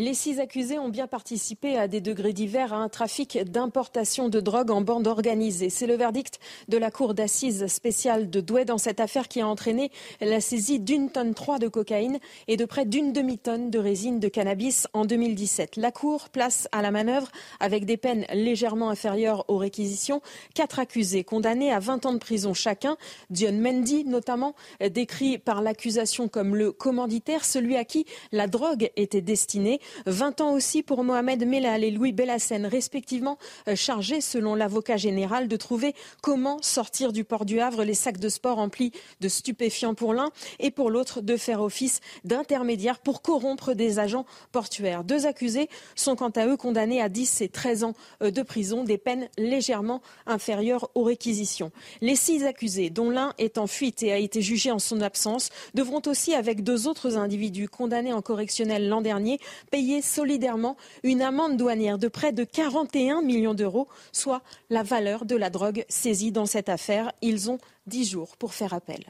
Les 0.00 0.14
six 0.14 0.38
accusés 0.38 0.78
ont 0.78 0.90
bien 0.90 1.08
participé 1.08 1.76
à 1.76 1.88
des 1.88 2.00
degrés 2.00 2.32
divers 2.32 2.72
à 2.72 2.76
un 2.76 2.88
trafic 2.88 3.36
d'importation 3.50 4.28
de 4.28 4.38
drogue 4.38 4.70
en 4.70 4.80
bande 4.80 5.08
organisée. 5.08 5.70
C'est 5.70 5.88
le 5.88 5.96
verdict 5.96 6.38
de 6.68 6.78
la 6.78 6.92
Cour 6.92 7.14
d'assises 7.14 7.66
spéciale 7.66 8.30
de 8.30 8.40
Douai 8.40 8.64
dans 8.64 8.78
cette 8.78 9.00
affaire 9.00 9.26
qui 9.26 9.40
a 9.40 9.48
entraîné 9.48 9.90
la 10.20 10.40
saisie 10.40 10.78
d'une 10.78 11.10
tonne 11.10 11.34
trois 11.34 11.58
de 11.58 11.66
cocaïne 11.66 12.20
et 12.46 12.56
de 12.56 12.64
près 12.64 12.84
d'une 12.84 13.12
demi-tonne 13.12 13.70
de 13.70 13.78
résine 13.80 14.20
de 14.20 14.28
cannabis 14.28 14.86
en 14.92 15.04
2017. 15.04 15.74
La 15.74 15.90
Cour 15.90 16.28
place 16.28 16.68
à 16.70 16.80
la 16.80 16.92
manœuvre, 16.92 17.32
avec 17.58 17.84
des 17.84 17.96
peines 17.96 18.24
légèrement 18.32 18.90
inférieures 18.90 19.46
aux 19.48 19.58
réquisitions, 19.58 20.22
quatre 20.54 20.78
accusés 20.78 21.24
condamnés 21.24 21.72
à 21.72 21.80
20 21.80 22.06
ans 22.06 22.12
de 22.12 22.18
prison 22.18 22.54
chacun. 22.54 22.96
Dion 23.30 23.50
Mendy, 23.50 24.04
notamment, 24.04 24.54
décrit 24.80 25.38
par 25.38 25.60
l'accusation 25.60 26.28
comme 26.28 26.54
le 26.54 26.70
commanditaire, 26.70 27.44
celui 27.44 27.74
à 27.74 27.84
qui 27.84 28.06
la 28.30 28.46
drogue 28.46 28.92
était 28.94 29.22
destinée. 29.22 29.80
20 30.06 30.40
ans 30.40 30.52
aussi 30.52 30.82
pour 30.82 31.04
Mohamed 31.04 31.46
Melal 31.46 31.84
et 31.84 31.90
Louis 31.90 32.12
Bellassène, 32.12 32.66
respectivement 32.66 33.38
euh, 33.68 33.76
chargés, 33.76 34.20
selon 34.20 34.54
l'avocat 34.54 34.96
général, 34.96 35.48
de 35.48 35.56
trouver 35.56 35.94
comment 36.22 36.60
sortir 36.62 37.12
du 37.12 37.24
port 37.24 37.44
du 37.44 37.60
Havre 37.60 37.84
les 37.84 37.94
sacs 37.94 38.18
de 38.18 38.28
sport 38.28 38.56
remplis 38.56 38.92
de 39.20 39.28
stupéfiants 39.28 39.94
pour 39.94 40.14
l'un 40.14 40.30
et 40.58 40.70
pour 40.70 40.90
l'autre 40.90 41.20
de 41.20 41.36
faire 41.36 41.62
office 41.62 42.00
d'intermédiaire 42.24 42.98
pour 42.98 43.22
corrompre 43.22 43.74
des 43.74 43.98
agents 43.98 44.26
portuaires. 44.52 45.04
Deux 45.04 45.26
accusés 45.26 45.68
sont 45.94 46.16
quant 46.16 46.30
à 46.30 46.46
eux 46.46 46.56
condamnés 46.56 47.00
à 47.00 47.08
10 47.08 47.40
et 47.42 47.48
13 47.48 47.84
ans 47.84 47.94
euh, 48.22 48.30
de 48.30 48.42
prison, 48.42 48.84
des 48.84 48.98
peines 48.98 49.28
légèrement 49.36 50.02
inférieures 50.26 50.90
aux 50.94 51.02
réquisitions. 51.02 51.72
Les 52.00 52.16
six 52.16 52.44
accusés, 52.44 52.90
dont 52.90 53.10
l'un 53.10 53.32
est 53.38 53.58
en 53.58 53.66
fuite 53.66 54.02
et 54.02 54.12
a 54.12 54.18
été 54.18 54.42
jugé 54.42 54.70
en 54.70 54.78
son 54.78 55.00
absence, 55.00 55.50
devront 55.74 56.02
aussi, 56.06 56.34
avec 56.34 56.62
deux 56.62 56.86
autres 56.86 57.16
individus 57.16 57.68
condamnés 57.68 58.12
en 58.12 58.22
correctionnel 58.22 58.88
l'an 58.88 59.00
dernier, 59.00 59.38
payer 59.70 60.02
solidairement 60.02 60.76
une 61.02 61.22
amende 61.22 61.56
douanière 61.56 61.98
de 61.98 62.08
près 62.08 62.32
de 62.32 62.44
41 62.44 63.22
millions 63.22 63.54
d'euros, 63.54 63.88
soit 64.12 64.42
la 64.70 64.82
valeur 64.82 65.24
de 65.24 65.36
la 65.36 65.50
drogue 65.50 65.84
saisie 65.88 66.32
dans 66.32 66.46
cette 66.46 66.68
affaire. 66.68 67.12
Ils 67.22 67.50
ont 67.50 67.58
dix 67.86 68.08
jours 68.08 68.36
pour 68.36 68.54
faire 68.54 68.74
appel. 68.74 69.04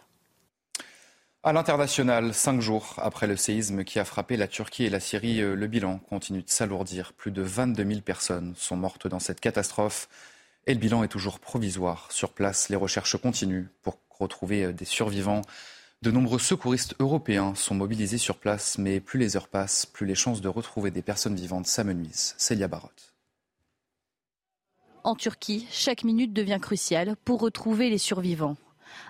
À 1.45 1.53
l'international, 1.53 2.35
cinq 2.35 2.61
jours 2.61 2.95
après 2.99 3.29
le 3.29 3.37
séisme 3.37 3.85
qui 3.85 4.01
a 4.01 4.05
frappé 4.05 4.37
la 4.37 4.49
Turquie 4.49 4.85
et 4.85 4.91
la 4.91 4.99
Syrie, 4.99 5.41
euh, 5.41 5.55
le 5.55 5.67
bilan 5.69 5.99
continue 6.11 6.43
de 6.43 6.51
s'alourdir. 6.51 7.13
Plus 7.13 7.31
de 7.31 7.43
22 7.43 7.87
000 7.87 8.01
personnes 8.01 8.55
sont 8.57 8.77
mortes 8.77 9.07
dans 9.07 9.21
cette 9.21 9.41
catastrophe 9.41 10.09
et 10.67 10.75
le 10.75 10.81
bilan 10.81 11.05
est 11.05 11.09
toujours 11.09 11.39
provisoire. 11.39 12.09
Sur 12.11 12.33
place, 12.33 12.69
les 12.69 12.77
recherches 12.77 13.17
continuent 13.17 13.69
pour 13.83 13.99
retrouver 14.19 14.65
euh, 14.65 14.73
des 14.73 14.85
survivants. 14.85 15.43
De 16.01 16.13
nombreux 16.13 16.39
secouristes 16.39 16.95
européens 17.01 17.57
sont 17.57 17.75
mobilisés 17.75 18.19
sur 18.19 18.37
place, 18.37 18.79
mais 18.79 19.01
plus 19.01 19.19
les 19.19 19.37
heures 19.37 19.49
passent, 19.49 19.85
plus 19.85 20.07
les 20.07 20.15
chances 20.15 20.41
de 20.41 20.47
retrouver 20.47 20.93
des 20.93 21.03
personnes 21.03 21.35
vivantes 21.35 21.67
s'amenuisent. 21.67 22.37
Célia 22.39 22.69
Barotte. 22.69 23.15
En 25.03 25.17
Turquie, 25.17 25.67
chaque 25.73 26.05
minute 26.05 26.33
devient 26.33 26.61
cruciale 26.63 27.17
pour 27.25 27.41
retrouver 27.41 27.91
les 27.91 27.99
survivants. 27.99 28.57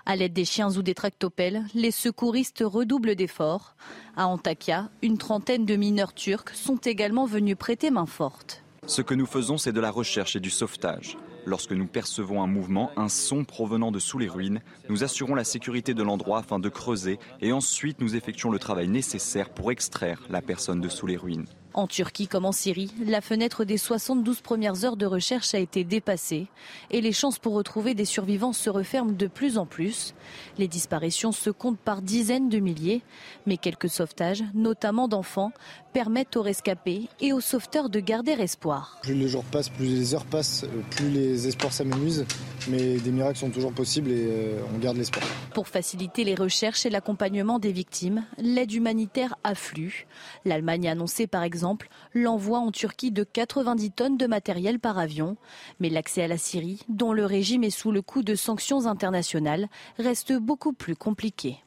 À 0.07 0.15
l'aide 0.15 0.33
des 0.33 0.45
chiens 0.45 0.75
ou 0.77 0.81
des 0.81 0.95
tractopelles, 0.95 1.63
les 1.75 1.91
secouristes 1.91 2.63
redoublent 2.65 3.15
d'efforts. 3.15 3.75
À 4.17 4.25
Antakya, 4.25 4.89
une 5.03 5.19
trentaine 5.19 5.67
de 5.67 5.75
mineurs 5.75 6.15
turcs 6.15 6.55
sont 6.55 6.77
également 6.77 7.27
venus 7.27 7.55
prêter 7.55 7.91
main 7.91 8.07
forte. 8.07 8.63
Ce 8.87 9.03
que 9.03 9.13
nous 9.13 9.27
faisons, 9.27 9.59
c'est 9.59 9.73
de 9.73 9.79
la 9.79 9.91
recherche 9.91 10.35
et 10.35 10.39
du 10.39 10.49
sauvetage. 10.49 11.17
Lorsque 11.45 11.71
nous 11.71 11.87
percevons 11.87 12.41
un 12.43 12.47
mouvement, 12.47 12.91
un 12.95 13.09
son 13.09 13.43
provenant 13.43 13.91
de 13.91 13.99
sous 13.99 14.17
les 14.17 14.27
ruines, 14.27 14.61
nous 14.89 15.03
assurons 15.03 15.35
la 15.35 15.43
sécurité 15.43 15.93
de 15.93 16.03
l'endroit 16.03 16.39
afin 16.39 16.59
de 16.59 16.69
creuser 16.69 17.19
et 17.41 17.51
ensuite 17.51 18.01
nous 18.01 18.15
effectuons 18.15 18.51
le 18.51 18.59
travail 18.59 18.87
nécessaire 18.87 19.49
pour 19.49 19.71
extraire 19.71 20.21
la 20.29 20.41
personne 20.41 20.81
de 20.81 20.89
sous 20.89 21.07
les 21.07 21.17
ruines. 21.17 21.47
En 21.79 21.87
Turquie 21.87 22.27
comme 22.27 22.43
en 22.43 22.51
Syrie, 22.51 22.91
la 23.05 23.21
fenêtre 23.21 23.63
des 23.63 23.77
72 23.77 24.41
premières 24.41 24.83
heures 24.83 24.97
de 24.97 25.05
recherche 25.05 25.55
a 25.55 25.59
été 25.59 25.85
dépassée 25.85 26.47
et 26.91 26.99
les 26.99 27.13
chances 27.13 27.39
pour 27.39 27.53
retrouver 27.53 27.93
des 27.93 28.03
survivants 28.03 28.51
se 28.51 28.69
referment 28.69 29.13
de 29.13 29.27
plus 29.27 29.57
en 29.57 29.65
plus. 29.65 30.13
Les 30.57 30.67
disparitions 30.67 31.31
se 31.31 31.49
comptent 31.49 31.79
par 31.79 32.01
dizaines 32.01 32.49
de 32.49 32.59
milliers, 32.59 33.01
mais 33.45 33.55
quelques 33.55 33.87
sauvetages, 33.87 34.43
notamment 34.53 35.07
d'enfants, 35.07 35.53
permettent 35.93 36.35
aux 36.35 36.41
rescapés 36.41 37.07
et 37.21 37.31
aux 37.31 37.39
sauveteurs 37.39 37.89
de 37.89 38.01
garder 38.01 38.33
espoir. 38.33 38.99
Plus 39.01 39.15
les 39.15 39.29
jours 39.29 39.45
passent, 39.45 39.69
plus 39.69 39.85
les 39.87 40.13
heures 40.13 40.25
passent, 40.25 40.65
plus 40.89 41.09
les 41.09 41.47
espoirs 41.47 41.71
s'amenuisent, 41.71 42.25
mais 42.67 42.97
des 42.97 43.11
miracles 43.11 43.39
sont 43.39 43.51
toujours 43.51 43.71
possibles 43.71 44.11
et 44.11 44.27
euh, 44.27 44.59
on 44.75 44.79
garde 44.79 44.97
l'espoir. 44.97 45.25
Pour 45.53 45.69
faciliter 45.69 46.25
les 46.25 46.35
recherches 46.35 46.85
et 46.85 46.89
l'accompagnement 46.89 47.57
des 47.57 47.71
victimes, 47.71 48.25
l'aide 48.37 48.73
humanitaire 48.73 49.35
afflue. 49.45 50.07
L'Allemagne 50.43 50.89
a 50.89 50.91
annoncé 50.91 51.25
par 51.25 51.43
exemple 51.43 51.68
l'envoi 52.13 52.59
en 52.59 52.71
Turquie 52.71 53.11
de 53.11 53.23
90 53.23 53.91
tonnes 53.91 54.17
de 54.17 54.27
matériel 54.27 54.79
par 54.79 54.97
avion. 54.97 55.37
Mais 55.79 55.89
l'accès 55.89 56.23
à 56.23 56.27
la 56.27 56.37
Syrie, 56.37 56.81
dont 56.89 57.13
le 57.13 57.25
régime 57.25 57.63
est 57.63 57.69
sous 57.69 57.91
le 57.91 58.01
coup 58.01 58.23
de 58.23 58.35
sanctions 58.35 58.85
internationales, 58.87 59.67
reste 59.97 60.33
beaucoup 60.33 60.73
plus 60.73 60.95
compliqué. 60.95 61.57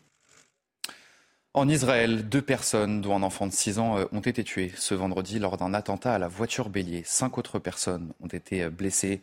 En 1.55 1.69
Israël, 1.69 2.31
deux 2.31 2.41
personnes, 2.41 3.03
dont 3.03 3.15
un 3.15 3.23
enfant 3.23 3.47
de 3.47 3.53
6 3.53 3.79
ans, 3.79 3.99
euh, 3.99 4.07
ont 4.13 4.21
été 4.21 4.43
tuées 4.43 4.73
ce 4.75 4.95
vendredi 4.95 5.39
lors 5.39 5.59
d'un 5.59 5.75
attentat 5.75 6.15
à 6.15 6.19
la 6.19 6.29
voiture 6.29 6.71
bélier. 6.71 7.03
Cinq 7.05 7.37
autres 7.37 7.59
personnes 7.59 8.15
ont 8.21 8.29
été 8.29 8.63
euh, 8.63 8.71
blessées. 8.71 9.21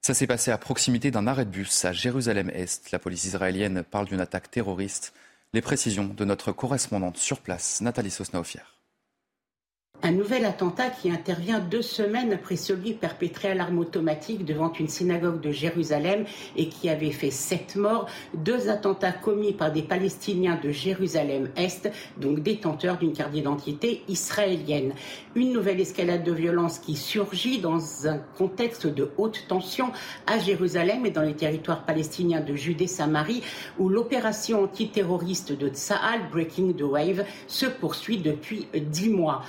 Ça 0.00 0.12
s'est 0.12 0.26
passé 0.26 0.50
à 0.50 0.58
proximité 0.58 1.12
d'un 1.12 1.28
arrêt 1.28 1.44
de 1.44 1.50
bus 1.50 1.84
à 1.84 1.92
Jérusalem-Est. 1.92 2.90
La 2.90 2.98
police 2.98 3.24
israélienne 3.24 3.84
parle 3.84 4.06
d'une 4.06 4.20
attaque 4.20 4.50
terroriste. 4.50 5.12
Les 5.52 5.60
précisions 5.60 6.06
de 6.06 6.24
notre 6.24 6.50
correspondante 6.50 7.18
sur 7.18 7.40
place, 7.40 7.80
Nathalie 7.80 8.10
Sosnaofier. 8.10 8.62
Un 10.02 10.12
nouvel 10.12 10.46
attentat 10.46 10.88
qui 10.88 11.10
intervient 11.10 11.58
deux 11.58 11.82
semaines 11.82 12.32
après 12.32 12.56
celui 12.56 12.94
perpétré 12.94 13.50
à 13.50 13.54
l'arme 13.54 13.78
automatique 13.80 14.46
devant 14.46 14.72
une 14.72 14.88
synagogue 14.88 15.42
de 15.42 15.52
Jérusalem 15.52 16.24
et 16.56 16.70
qui 16.70 16.88
avait 16.88 17.10
fait 17.10 17.30
sept 17.30 17.76
morts. 17.76 18.06
Deux 18.32 18.70
attentats 18.70 19.12
commis 19.12 19.52
par 19.52 19.72
des 19.72 19.82
Palestiniens 19.82 20.58
de 20.62 20.70
Jérusalem-Est, 20.70 21.90
donc 22.16 22.40
détenteurs 22.40 22.96
d'une 22.96 23.12
carte 23.12 23.32
d'identité 23.32 24.02
israélienne. 24.08 24.94
Une 25.34 25.52
nouvelle 25.52 25.80
escalade 25.80 26.24
de 26.24 26.32
violence 26.32 26.78
qui 26.78 26.96
surgit 26.96 27.58
dans 27.58 28.08
un 28.08 28.16
contexte 28.38 28.86
de 28.86 29.10
haute 29.18 29.44
tension 29.48 29.92
à 30.26 30.38
Jérusalem 30.38 31.04
et 31.04 31.10
dans 31.10 31.20
les 31.20 31.36
territoires 31.36 31.84
palestiniens 31.84 32.40
de 32.40 32.54
Judée-Samarie 32.54 33.42
où 33.78 33.90
l'opération 33.90 34.64
antiterroriste 34.64 35.52
de 35.52 35.68
Tsahal, 35.68 36.20
Breaking 36.32 36.72
the 36.72 36.82
Wave, 36.84 37.26
se 37.46 37.66
poursuit 37.66 38.16
depuis 38.16 38.66
dix 38.74 39.10
mois. 39.10 39.42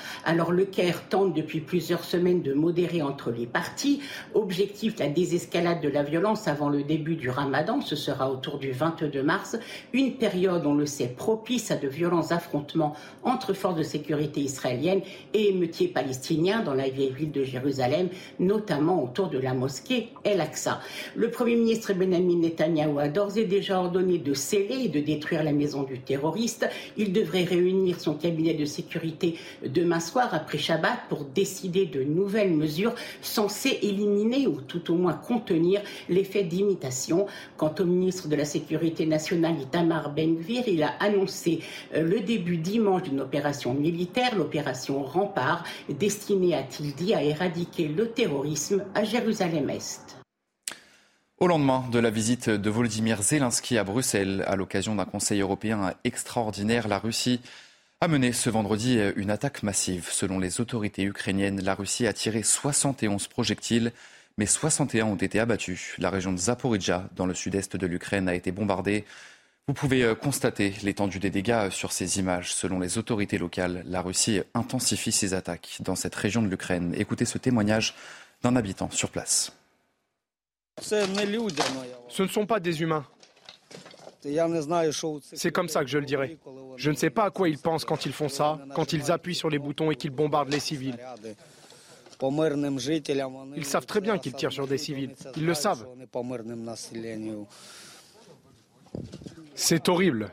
Le 0.50 0.66
Caire 0.66 1.08
tente 1.10 1.36
depuis 1.36 1.60
plusieurs 1.60 2.04
semaines 2.04 2.42
de 2.42 2.54
modérer 2.54 3.04
entre 3.04 3.30
les 3.30 3.46
parties. 3.46 4.02
Objectif 4.34 4.98
la 4.98 5.08
désescalade 5.08 5.82
de 5.82 5.90
la 5.90 6.02
violence 6.02 6.48
avant 6.48 6.70
le 6.70 6.82
début 6.82 7.16
du 7.16 7.30
Ramadan, 7.30 7.82
ce 7.82 7.96
sera 7.96 8.32
autour 8.32 8.58
du 8.58 8.72
22 8.72 9.22
mars, 9.22 9.58
une 9.94 10.16
période, 10.16 10.66
on 10.66 10.74
le 10.74 10.88
sait, 10.88 11.08
propice 11.08 11.70
à 11.70 11.76
de 11.76 11.88
violents 11.88 12.32
affrontements 12.32 12.96
entre 13.24 13.54
forces 13.54 13.76
de 13.76 13.84
sécurité 13.84 14.42
israéliennes 14.42 15.02
et 15.34 15.50
émeutiers 15.50 15.90
palestiniens 15.90 16.64
dans 16.64 16.74
la 16.74 16.90
vieille 16.90 17.14
ville 17.14 17.32
de 17.32 17.44
Jérusalem, 17.44 18.10
notamment 18.40 19.04
autour 19.04 19.28
de 19.28 19.38
la 19.38 19.54
mosquée 19.54 20.10
El-Aqsa. 20.24 20.80
Le 21.16 21.30
Premier 21.30 21.56
ministre 21.56 21.94
Benjamin 21.94 22.40
Netanyahu 22.40 23.00
a 23.00 23.10
d'ores 23.10 23.38
et 23.38 23.46
déjà 23.46 23.80
ordonné 23.80 24.18
de 24.18 24.34
sceller 24.34 24.86
et 24.86 24.90
de 24.90 25.02
détruire 25.02 25.44
la 25.44 25.52
maison 25.52 25.84
du 25.84 26.00
terroriste. 26.00 26.68
Il 26.98 27.14
devrait 27.14 27.44
réunir 27.44 28.00
son 28.00 28.16
cabinet 28.16 28.54
de 28.54 28.66
sécurité 28.66 29.36
demain 29.66 30.00
soir 30.00 30.31
après 30.34 30.58
Shabbat 30.58 31.00
pour 31.10 31.26
décider 31.26 31.86
de 31.86 32.04
nouvelles 32.04 32.54
mesures 32.54 32.96
censées 33.22 33.80
éliminer 33.82 34.48
ou 34.48 34.62
tout 34.62 34.92
au 34.92 34.96
moins 34.96 35.14
contenir 35.14 35.82
l'effet 36.10 36.44
d'imitation. 36.44 37.28
Quant 37.58 37.74
au 37.80 37.86
ministre 37.86 38.28
de 38.28 38.36
la 38.36 38.46
Sécurité 38.46 39.06
nationale 39.06 39.60
Itamar 39.60 40.14
Ben-Gvir, 40.14 40.64
il 40.68 40.84
a 40.84 40.94
annoncé 41.00 41.60
euh, 41.96 42.04
le 42.04 42.22
début 42.22 42.58
dimanche 42.58 43.04
d'une 43.04 43.22
opération 43.22 43.74
militaire, 43.74 44.36
l'opération 44.36 45.04
Rempart, 45.04 45.64
destinée, 45.90 46.56
a-t-il 46.56 46.94
dit, 46.96 47.14
à 47.14 47.24
éradiquer 47.24 47.88
le 47.88 48.10
terrorisme 48.10 48.84
à 48.96 49.04
Jérusalem-Est. 49.04 50.18
Au 51.42 51.48
lendemain 51.48 51.86
de 51.92 51.98
la 51.98 52.12
visite 52.12 52.50
de 52.52 52.70
Volodymyr 52.70 53.22
Zelensky 53.24 53.80
à 53.80 53.84
Bruxelles, 53.84 54.44
à 54.46 54.56
l'occasion 54.56 54.94
d'un 54.94 55.06
Conseil 55.06 55.42
européen 55.42 55.94
extraordinaire, 56.04 56.88
la 56.88 57.00
Russie 57.00 57.40
a 58.04 58.08
mené 58.08 58.34
ce 58.34 58.50
vendredi 58.50 59.00
une 59.16 59.30
attaque 59.30 59.62
massive. 59.62 60.10
Selon 60.12 60.40
les 60.40 60.60
autorités 60.60 61.04
ukrainiennes, 61.04 61.62
la 61.62 61.76
Russie 61.76 62.08
a 62.08 62.14
tiré 62.14 62.42
71 62.42 63.28
projectiles, 63.28 63.92
mais 64.40 64.48
61 64.48 65.06
ont 65.06 65.16
été 65.16 65.40
abattus. 65.40 65.94
La 66.00 66.10
région 66.10 66.34
de 66.34 66.38
Zaporizhia, 66.38 67.08
dans 67.16 67.28
le 67.28 67.36
sud-est 67.36 67.78
de 67.78 67.86
l'Ukraine, 67.86 68.28
a 68.28 68.34
été 68.34 68.52
bombardée. 68.52 69.06
Vous 69.68 69.76
pouvez 69.76 70.04
euh, 70.04 70.16
constater 70.16 70.74
l'étendue 70.82 71.20
des 71.20 71.30
dégâts 71.30 71.70
sur 71.70 71.92
ces 71.92 72.18
images. 72.18 72.52
Selon 72.56 72.80
les 72.80 72.98
autorités 72.98 73.38
locales, 73.38 73.84
la 73.86 74.02
Russie 74.02 74.42
intensifie 74.56 75.12
ses 75.12 75.36
attaques 75.36 75.78
dans 75.82 75.96
cette 75.96 76.16
région 76.16 76.42
de 76.42 76.48
l'Ukraine. 76.48 76.96
Écoutez 76.98 77.26
ce 77.26 77.38
témoignage 77.38 77.94
d'un 78.42 78.56
habitant 78.56 78.90
sur 78.90 79.12
place. 79.12 79.56
Ce 80.82 82.24
ne 82.24 82.28
sont 82.28 82.48
pas 82.48 82.60
des 82.60 82.82
humains. 82.82 83.06
C'est 85.34 85.52
comme 85.52 85.70
ça 85.70 85.82
que 85.82 85.90
je 85.90 85.98
le 85.98 86.06
dirais. 86.06 86.38
Je 86.78 86.92
ne 86.92 86.96
sais 86.96 87.10
pas 87.10 87.26
à 87.26 87.30
quoi 87.32 87.50
ils 87.50 87.58
pensent 87.58 87.86
quand 87.86 88.06
ils 88.06 88.14
font 88.14 88.30
ça, 88.30 88.60
quand 88.76 88.94
ils 88.94 89.12
appuient 89.12 89.36
sur 89.36 89.50
les 89.50 89.60
boutons 89.60 89.92
et 89.92 89.96
qu'ils 89.96 90.12
bombardent 90.12 90.52
les 90.52 90.60
civils. 90.60 90.98
Ils 93.56 93.66
savent 93.66 93.86
très 93.86 94.02
bien 94.02 94.18
qu'ils 94.20 94.34
tirent 94.34 94.52
sur 94.52 94.68
des 94.68 94.78
civils. 94.78 95.16
Ils 95.36 95.46
le 95.46 95.54
savent. 95.54 95.88
C'est 99.56 99.90
horrible. 99.90 100.32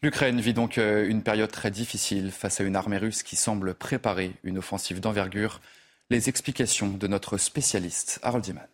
L'Ukraine 0.00 0.40
vit 0.40 0.54
donc 0.54 0.78
euh, 0.78 1.08
une 1.08 1.22
période 1.22 1.50
très 1.50 1.72
difficile 1.72 2.30
face 2.30 2.60
à 2.60 2.64
une 2.64 2.76
armée 2.76 2.98
russe 2.98 3.24
qui 3.24 3.34
semble 3.34 3.74
préparer 3.74 4.32
une 4.44 4.58
offensive 4.58 5.00
d'envergure. 5.00 5.60
Les 6.08 6.28
explications 6.28 6.88
de 6.88 7.06
notre 7.08 7.36
spécialiste 7.36 8.20
Harold 8.22 8.44
Diman. 8.44 8.66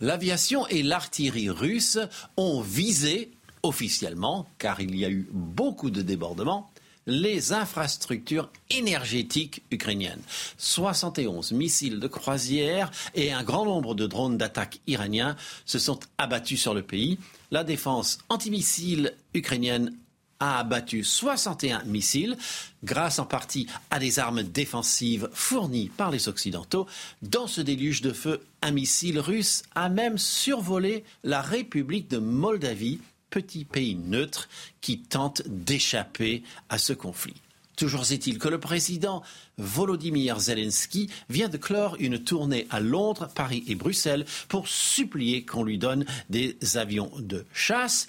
L'aviation 0.00 0.66
et 0.68 0.82
l'artillerie 0.82 1.50
russe 1.50 1.98
ont 2.36 2.60
visé 2.60 3.30
officiellement, 3.62 4.46
car 4.58 4.80
il 4.80 4.94
y 4.94 5.04
a 5.04 5.10
eu 5.10 5.26
beaucoup 5.32 5.90
de 5.90 6.02
débordements, 6.02 6.70
les 7.06 7.52
infrastructures 7.52 8.50
énergétiques 8.70 9.62
ukrainiennes. 9.70 10.20
71 10.58 11.52
missiles 11.52 12.00
de 12.00 12.08
croisière 12.08 12.90
et 13.14 13.32
un 13.32 13.42
grand 13.42 13.64
nombre 13.64 13.94
de 13.94 14.06
drones 14.06 14.36
d'attaque 14.36 14.80
iraniens 14.86 15.36
se 15.64 15.78
sont 15.78 16.00
abattus 16.18 16.60
sur 16.60 16.74
le 16.74 16.82
pays. 16.82 17.18
La 17.50 17.64
défense 17.64 18.18
antimissile 18.28 19.14
ukrainienne 19.34 19.92
a 20.40 20.58
abattu 20.58 21.04
61 21.04 21.84
missiles, 21.84 22.36
grâce 22.84 23.18
en 23.18 23.26
partie 23.26 23.66
à 23.90 23.98
des 23.98 24.18
armes 24.18 24.42
défensives 24.42 25.28
fournies 25.32 25.88
par 25.88 26.10
les 26.10 26.28
Occidentaux. 26.28 26.86
Dans 27.22 27.46
ce 27.46 27.60
déluge 27.60 28.02
de 28.02 28.12
feu, 28.12 28.40
un 28.62 28.70
missile 28.70 29.18
russe 29.18 29.62
a 29.74 29.88
même 29.88 30.18
survolé 30.18 31.04
la 31.24 31.42
République 31.42 32.08
de 32.08 32.18
Moldavie 32.18 33.00
petit 33.30 33.64
pays 33.64 33.96
neutre 33.96 34.48
qui 34.80 35.00
tente 35.00 35.42
d'échapper 35.46 36.42
à 36.68 36.78
ce 36.78 36.92
conflit. 36.92 37.34
Toujours 37.76 38.10
est-il 38.10 38.38
que 38.38 38.48
le 38.48 38.58
président 38.58 39.22
Volodymyr 39.58 40.40
Zelensky 40.40 41.10
vient 41.28 41.50
de 41.50 41.58
clore 41.58 41.96
une 42.00 42.18
tournée 42.18 42.66
à 42.70 42.80
Londres, 42.80 43.28
Paris 43.34 43.64
et 43.68 43.74
Bruxelles 43.74 44.24
pour 44.48 44.66
supplier 44.66 45.44
qu'on 45.44 45.62
lui 45.62 45.76
donne 45.76 46.06
des 46.30 46.56
avions 46.74 47.10
de 47.18 47.44
chasse. 47.52 48.08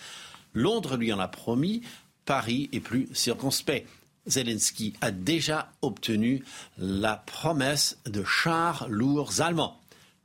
Londres 0.54 0.96
lui 0.96 1.12
en 1.12 1.20
a 1.20 1.28
promis, 1.28 1.82
Paris 2.28 2.70
est 2.74 2.82
plus 2.82 3.08
circonspect. 3.14 3.88
Zelensky 4.28 4.94
a 5.00 5.12
déjà 5.12 5.72
obtenu 5.82 6.44
la 6.78 7.16
promesse 7.16 7.98
de 8.06 8.24
chars 8.24 8.88
lourds 8.90 9.40
allemands. 9.40 9.80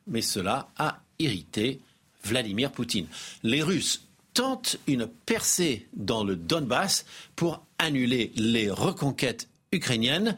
Mais 0.08 0.20
cela 0.20 0.68
a 0.76 1.00
irrité 1.20 1.80
Vladimir 2.24 2.72
Poutine. 2.72 3.06
Les 3.44 3.62
Russes 3.62 4.02
tente 4.34 4.78
une 4.88 5.06
percée 5.06 5.86
dans 5.94 6.24
le 6.24 6.34
Donbass 6.34 7.06
pour 7.36 7.64
annuler 7.78 8.32
les 8.34 8.68
reconquêtes 8.68 9.48
ukrainiennes. 9.70 10.36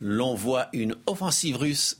L'on 0.00 0.34
voit 0.34 0.68
une 0.74 0.94
offensive 1.06 1.56
russe 1.56 1.96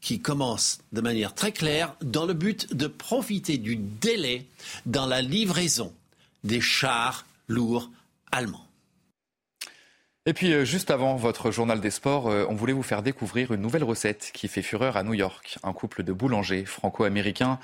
qui 0.00 0.20
commence 0.20 0.80
de 0.92 1.00
manière 1.00 1.34
très 1.34 1.52
claire 1.52 1.94
dans 2.02 2.26
le 2.26 2.34
but 2.34 2.74
de 2.74 2.88
profiter 2.88 3.56
du 3.56 3.76
délai 3.76 4.46
dans 4.84 5.06
la 5.06 5.22
livraison 5.22 5.94
des 6.42 6.60
chars 6.60 7.24
lourds 7.46 7.88
allemands. 8.32 8.68
Et 10.28 10.34
puis 10.34 10.52
euh, 10.52 10.62
juste 10.62 10.90
avant 10.90 11.16
votre 11.16 11.50
journal 11.50 11.80
des 11.80 11.90
sports, 11.90 12.28
euh, 12.28 12.44
on 12.50 12.54
voulait 12.54 12.74
vous 12.74 12.82
faire 12.82 13.02
découvrir 13.02 13.50
une 13.52 13.62
nouvelle 13.62 13.82
recette 13.82 14.30
qui 14.34 14.46
fait 14.46 14.60
fureur 14.60 14.98
à 14.98 15.02
New 15.02 15.14
York. 15.14 15.58
Un 15.62 15.72
couple 15.72 16.02
de 16.02 16.12
boulangers 16.12 16.66
franco-américains 16.66 17.58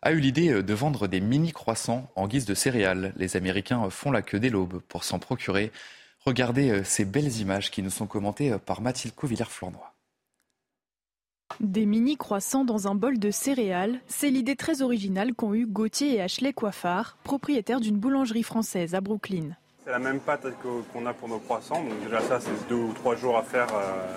a 0.00 0.12
eu 0.12 0.18
l'idée 0.18 0.48
euh, 0.50 0.62
de 0.62 0.72
vendre 0.72 1.08
des 1.08 1.20
mini 1.20 1.52
croissants 1.52 2.10
en 2.16 2.26
guise 2.26 2.46
de 2.46 2.54
céréales. 2.54 3.12
Les 3.16 3.36
Américains 3.36 3.90
font 3.90 4.10
la 4.10 4.22
queue 4.22 4.40
dès 4.40 4.48
l'aube 4.48 4.80
pour 4.88 5.04
s'en 5.04 5.18
procurer. 5.18 5.72
Regardez 6.24 6.82
ces 6.84 7.04
belles 7.04 7.36
images 7.36 7.70
qui 7.70 7.82
nous 7.82 7.90
sont 7.90 8.06
commentées 8.06 8.56
par 8.64 8.80
Mathilde 8.80 9.14
Covillère-Flournoy. 9.14 9.78
Des 11.60 11.84
mini 11.84 12.16
croissants 12.16 12.64
dans 12.64 12.88
un 12.88 12.94
bol 12.94 13.18
de 13.18 13.30
céréales, 13.30 14.00
c'est 14.08 14.30
l'idée 14.30 14.56
très 14.56 14.80
originale 14.80 15.34
qu'ont 15.34 15.54
eu 15.54 15.66
Gauthier 15.66 16.14
et 16.16 16.22
Ashley 16.22 16.52
Coiffard, 16.52 17.18
propriétaires 17.24 17.80
d'une 17.80 17.98
boulangerie 17.98 18.42
française 18.42 18.94
à 18.94 19.02
Brooklyn. 19.02 19.54
C'est 19.86 19.92
la 19.92 20.00
même 20.00 20.18
pâte 20.18 20.44
qu'on 20.92 21.06
a 21.06 21.12
pour 21.12 21.28
nos 21.28 21.38
croissants. 21.38 21.80
Donc 21.80 22.02
déjà 22.02 22.20
ça, 22.20 22.40
c'est 22.40 22.68
deux 22.68 22.74
ou 22.74 22.92
trois 22.92 23.14
jours 23.14 23.38
à 23.38 23.44
faire 23.44 23.68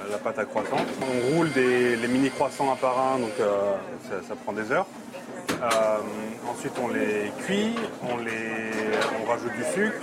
la 0.10 0.18
pâte 0.18 0.40
à 0.40 0.46
croissant. 0.46 0.78
On 1.00 1.36
roule 1.36 1.52
des, 1.52 1.96
les 1.96 2.08
mini 2.08 2.32
croissants 2.32 2.72
un 2.72 2.76
par 2.76 3.00
un, 3.00 3.20
donc 3.20 3.34
ça, 4.28 4.36
prend 4.36 4.52
des 4.52 4.72
heures. 4.72 4.88
Euh, 5.62 5.98
ensuite, 6.50 6.74
on 6.82 6.88
les 6.88 7.32
cuit, 7.46 7.76
on, 8.02 8.18
les, 8.18 8.72
on 9.22 9.30
rajoute 9.30 9.52
du 9.54 9.64
sucre 9.76 10.02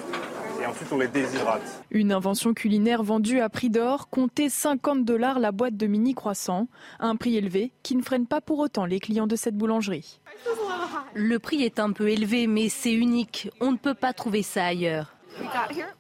et 0.62 0.66
ensuite 0.66 0.88
on 0.92 0.98
les 0.98 1.08
déshydrate. 1.08 1.82
Une 1.90 2.12
invention 2.12 2.54
culinaire 2.54 3.02
vendue 3.02 3.40
à 3.40 3.48
prix 3.48 3.68
d'or, 3.68 4.08
comptez 4.08 4.48
50 4.48 5.04
dollars 5.04 5.40
la 5.40 5.50
boîte 5.50 5.76
de 5.76 5.88
mini 5.88 6.14
croissants, 6.14 6.68
un 7.00 7.16
prix 7.16 7.36
élevé 7.36 7.72
qui 7.82 7.96
ne 7.96 8.02
freine 8.02 8.28
pas 8.28 8.40
pour 8.40 8.60
autant 8.60 8.84
les 8.84 9.00
clients 9.00 9.26
de 9.26 9.34
cette 9.34 9.56
boulangerie. 9.56 10.20
Le 11.14 11.40
prix 11.40 11.64
est 11.64 11.80
un 11.80 11.90
peu 11.90 12.08
élevé, 12.08 12.46
mais 12.46 12.68
c'est 12.68 12.92
unique. 12.92 13.50
On 13.60 13.72
ne 13.72 13.76
peut 13.76 13.94
pas 13.94 14.12
trouver 14.12 14.42
ça 14.42 14.64
ailleurs. 14.64 15.15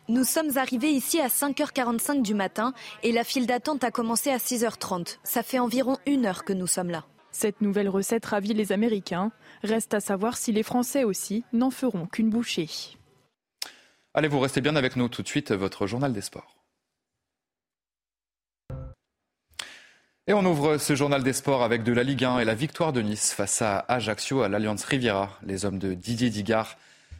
Nous 0.08 0.24
sommes 0.24 0.56
arrivés 0.56 0.90
ici 0.90 1.20
à 1.20 1.28
5h45 1.28 2.22
du 2.22 2.34
matin 2.34 2.72
et 3.02 3.12
la 3.12 3.24
file 3.24 3.46
d'attente 3.46 3.84
a 3.84 3.90
commencé 3.90 4.30
à 4.30 4.38
6h30. 4.38 5.18
Ça 5.24 5.42
fait 5.42 5.58
environ 5.58 5.98
une 6.06 6.26
heure 6.26 6.44
que 6.44 6.52
nous 6.52 6.66
sommes 6.66 6.90
là. 6.90 7.04
Cette 7.32 7.60
nouvelle 7.60 7.88
recette 7.88 8.24
ravit 8.24 8.54
les 8.54 8.72
Américains. 8.72 9.30
Reste 9.62 9.92
à 9.94 10.00
savoir 10.00 10.36
si 10.36 10.52
les 10.52 10.62
Français 10.62 11.04
aussi 11.04 11.44
n'en 11.52 11.70
feront 11.70 12.06
qu'une 12.06 12.30
bouchée. 12.30 12.68
Allez, 14.14 14.28
vous 14.28 14.40
restez 14.40 14.62
bien 14.62 14.76
avec 14.76 14.96
nous 14.96 15.08
tout 15.08 15.22
de 15.22 15.28
suite, 15.28 15.52
votre 15.52 15.86
journal 15.86 16.12
des 16.12 16.22
sports. 16.22 16.56
Et 20.26 20.32
on 20.32 20.44
ouvre 20.44 20.78
ce 20.78 20.96
journal 20.96 21.22
des 21.22 21.34
sports 21.34 21.62
avec 21.62 21.82
de 21.84 21.92
la 21.92 22.02
Ligue 22.02 22.24
1 22.24 22.40
et 22.40 22.44
la 22.44 22.54
victoire 22.54 22.92
de 22.92 23.02
Nice 23.02 23.32
face 23.32 23.62
à 23.62 23.84
Ajaccio 23.86 24.42
à 24.42 24.48
l'Alliance 24.48 24.84
Riviera. 24.84 25.38
Les 25.42 25.64
hommes 25.64 25.78
de 25.78 25.94
Didier 25.94 26.30
Digard 26.30 26.76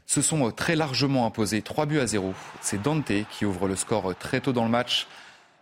se 0.06 0.22
sont 0.22 0.50
très 0.52 0.76
largement 0.76 1.26
imposés 1.26 1.62
3 1.62 1.86
buts 1.86 1.98
à 1.98 2.06
0. 2.06 2.32
C'est 2.60 2.80
Dante 2.80 3.12
qui 3.30 3.44
ouvre 3.44 3.68
le 3.68 3.76
score 3.76 4.14
très 4.16 4.40
tôt 4.40 4.52
dans 4.52 4.64
le 4.64 4.70
match 4.70 5.06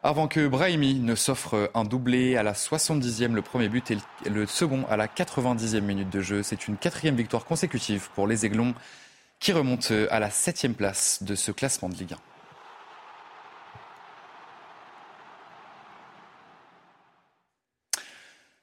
avant 0.02 0.28
que 0.28 0.46
Brahimi 0.46 0.96
ne 0.96 1.14
s'offre 1.14 1.70
un 1.72 1.84
doublé 1.84 2.36
à 2.36 2.42
la 2.42 2.52
70e, 2.52 3.32
le 3.32 3.40
premier 3.40 3.70
but 3.70 3.90
et 3.90 4.28
le 4.28 4.46
second 4.46 4.84
à 4.90 4.98
la 4.98 5.06
90e 5.06 5.80
minute 5.80 6.10
de 6.10 6.20
jeu. 6.20 6.42
C'est 6.42 6.68
une 6.68 6.76
quatrième 6.76 7.16
victoire 7.16 7.46
consécutive 7.46 8.10
pour 8.14 8.26
les 8.26 8.44
Aiglons 8.44 8.74
qui 9.40 9.52
remontent 9.52 9.94
à 10.10 10.20
la 10.20 10.30
septième 10.30 10.74
place 10.74 11.22
de 11.22 11.34
ce 11.34 11.52
classement 11.52 11.88
de 11.88 11.94
Ligue 11.94 12.12
1. 12.12 12.33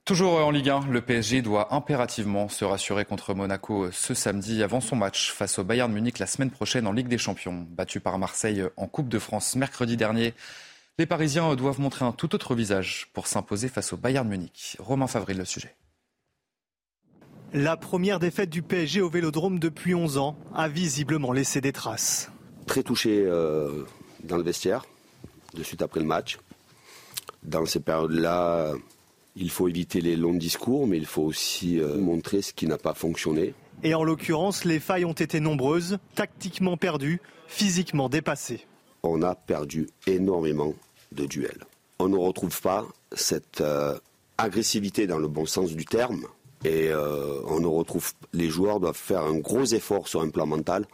Toujours 0.03 0.43
en 0.43 0.49
Ligue 0.49 0.69
1, 0.69 0.87
le 0.87 1.01
PSG 1.01 1.43
doit 1.43 1.75
impérativement 1.75 2.49
se 2.49 2.65
rassurer 2.65 3.05
contre 3.05 3.35
Monaco 3.35 3.91
ce 3.91 4.15
samedi 4.15 4.63
avant 4.63 4.81
son 4.81 4.95
match 4.95 5.31
face 5.31 5.59
au 5.59 5.63
Bayern 5.63 5.93
Munich 5.93 6.17
la 6.17 6.25
semaine 6.25 6.49
prochaine 6.49 6.87
en 6.87 6.91
Ligue 6.91 7.07
des 7.07 7.19
Champions. 7.19 7.67
Battu 7.69 7.99
par 7.99 8.17
Marseille 8.17 8.63
en 8.77 8.87
Coupe 8.87 9.09
de 9.09 9.19
France 9.19 9.55
mercredi 9.55 9.97
dernier, 9.97 10.33
les 10.97 11.05
Parisiens 11.05 11.55
doivent 11.55 11.79
montrer 11.79 12.03
un 12.03 12.13
tout 12.13 12.33
autre 12.33 12.55
visage 12.55 13.09
pour 13.13 13.27
s'imposer 13.27 13.69
face 13.69 13.93
au 13.93 13.97
Bayern 13.97 14.27
Munich. 14.27 14.75
Romain 14.79 15.05
Favril, 15.05 15.37
le 15.37 15.45
sujet. 15.45 15.75
La 17.53 17.77
première 17.77 18.17
défaite 18.17 18.49
du 18.49 18.63
PSG 18.63 19.01
au 19.01 19.09
Vélodrome 19.09 19.59
depuis 19.59 19.93
11 19.93 20.17
ans 20.17 20.35
a 20.55 20.67
visiblement 20.67 21.31
laissé 21.31 21.61
des 21.61 21.73
traces. 21.73 22.31
Très 22.65 22.81
touché 22.81 23.23
euh, 23.23 23.83
dans 24.23 24.37
le 24.37 24.43
vestiaire, 24.43 24.83
de 25.53 25.61
suite 25.61 25.83
après 25.83 25.99
le 25.99 26.07
match. 26.07 26.39
Dans 27.43 27.65
ces 27.65 27.81
périodes-là, 27.81 28.73
il 29.35 29.49
faut 29.49 29.67
éviter 29.67 30.01
les 30.01 30.15
longs 30.15 30.33
discours, 30.33 30.87
mais 30.87 30.97
il 30.97 31.05
faut 31.05 31.23
aussi 31.23 31.79
euh, 31.79 31.97
montrer 31.97 32.41
ce 32.41 32.53
qui 32.53 32.67
n'a 32.67 32.77
pas 32.77 32.93
fonctionné. 32.93 33.53
Et 33.83 33.93
en 33.93 34.03
l'occurrence, 34.03 34.65
les 34.65 34.79
failles 34.79 35.05
ont 35.05 35.13
été 35.13 35.39
nombreuses, 35.39 35.97
tactiquement 36.15 36.77
perdues, 36.77 37.21
physiquement 37.47 38.09
dépassées. 38.09 38.65
On 39.03 39.21
a 39.23 39.35
perdu 39.35 39.89
énormément 40.05 40.73
de 41.11 41.25
duels. 41.25 41.65
On 41.99 42.09
ne 42.09 42.17
retrouve 42.17 42.61
pas 42.61 42.85
cette 43.13 43.61
euh, 43.61 43.97
agressivité 44.37 45.07
dans 45.07 45.17
le 45.17 45.27
bon 45.27 45.45
sens 45.45 45.71
du 45.71 45.85
terme 45.85 46.25
et 46.63 46.89
euh, 46.89 47.41
on 47.47 47.59
ne 47.59 47.67
retrouve 47.67 48.11
les 48.33 48.49
joueurs 48.49 48.79
doivent 48.79 48.95
faire 48.95 49.21
un 49.21 49.37
gros 49.37 49.65
effort 49.65 50.07
sur 50.07 50.21
un 50.21 50.29
plan 50.29 50.45
mental. 50.45 50.85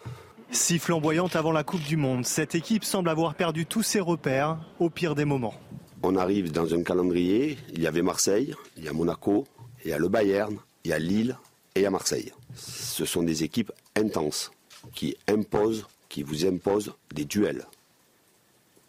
Si 0.50 0.80
flamboyante 0.80 1.36
avant 1.36 1.52
la 1.52 1.64
Coupe 1.64 1.84
du 1.84 1.98
Monde, 1.98 2.26
cette 2.26 2.56
équipe 2.56 2.86
semble 2.86 3.10
avoir 3.10 3.36
perdu 3.36 3.66
tous 3.66 3.84
ses 3.84 4.00
repères 4.00 4.58
au 4.80 4.90
pire 4.90 5.14
des 5.14 5.26
moments. 5.26 5.56
On 6.04 6.16
arrive 6.16 6.52
dans 6.52 6.74
un 6.74 6.84
calendrier, 6.84 7.58
il 7.74 7.82
y 7.82 7.88
avait 7.88 8.02
Marseille, 8.02 8.54
il 8.78 8.84
y 8.84 8.88
a 8.88 8.94
Monaco, 8.94 9.48
il 9.84 9.92
y 9.92 9.94
a 9.94 9.98
le 9.98 10.08
Bayern, 10.08 10.58
il 10.84 10.92
y 10.92 10.94
a 10.94 11.00
Lille 11.00 11.38
et 11.76 11.80
il 11.80 11.84
y 11.84 11.86
a 11.86 11.92
Marseille. 11.92 12.32
Ce 12.56 13.06
sont 13.06 13.24
des 13.24 13.44
équipes 13.44 13.72
intenses 13.96 14.52
qui 14.94 15.16
imposent, 15.28 15.86
qui 16.10 16.24
vous 16.24 16.46
imposent 16.46 16.94
des 17.14 17.26
duels 17.26 17.66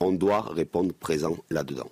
on 0.00 0.12
doit 0.12 0.42
répondre 0.42 0.92
présent 0.94 1.36
là-dedans. 1.50 1.90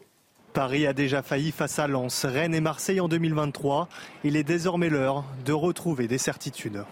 Paris 0.52 0.86
a 0.86 0.92
déjà 0.92 1.22
failli 1.22 1.52
face 1.52 1.78
à 1.78 1.86
Lens, 1.86 2.24
Rennes 2.24 2.54
et 2.54 2.60
Marseille 2.60 3.00
en 3.00 3.08
2023. 3.08 3.88
Il 4.24 4.36
est 4.36 4.44
désormais 4.44 4.88
l'heure 4.88 5.24
de 5.44 5.52
retrouver 5.52 6.08
des 6.08 6.18
certitudes. 6.18 6.84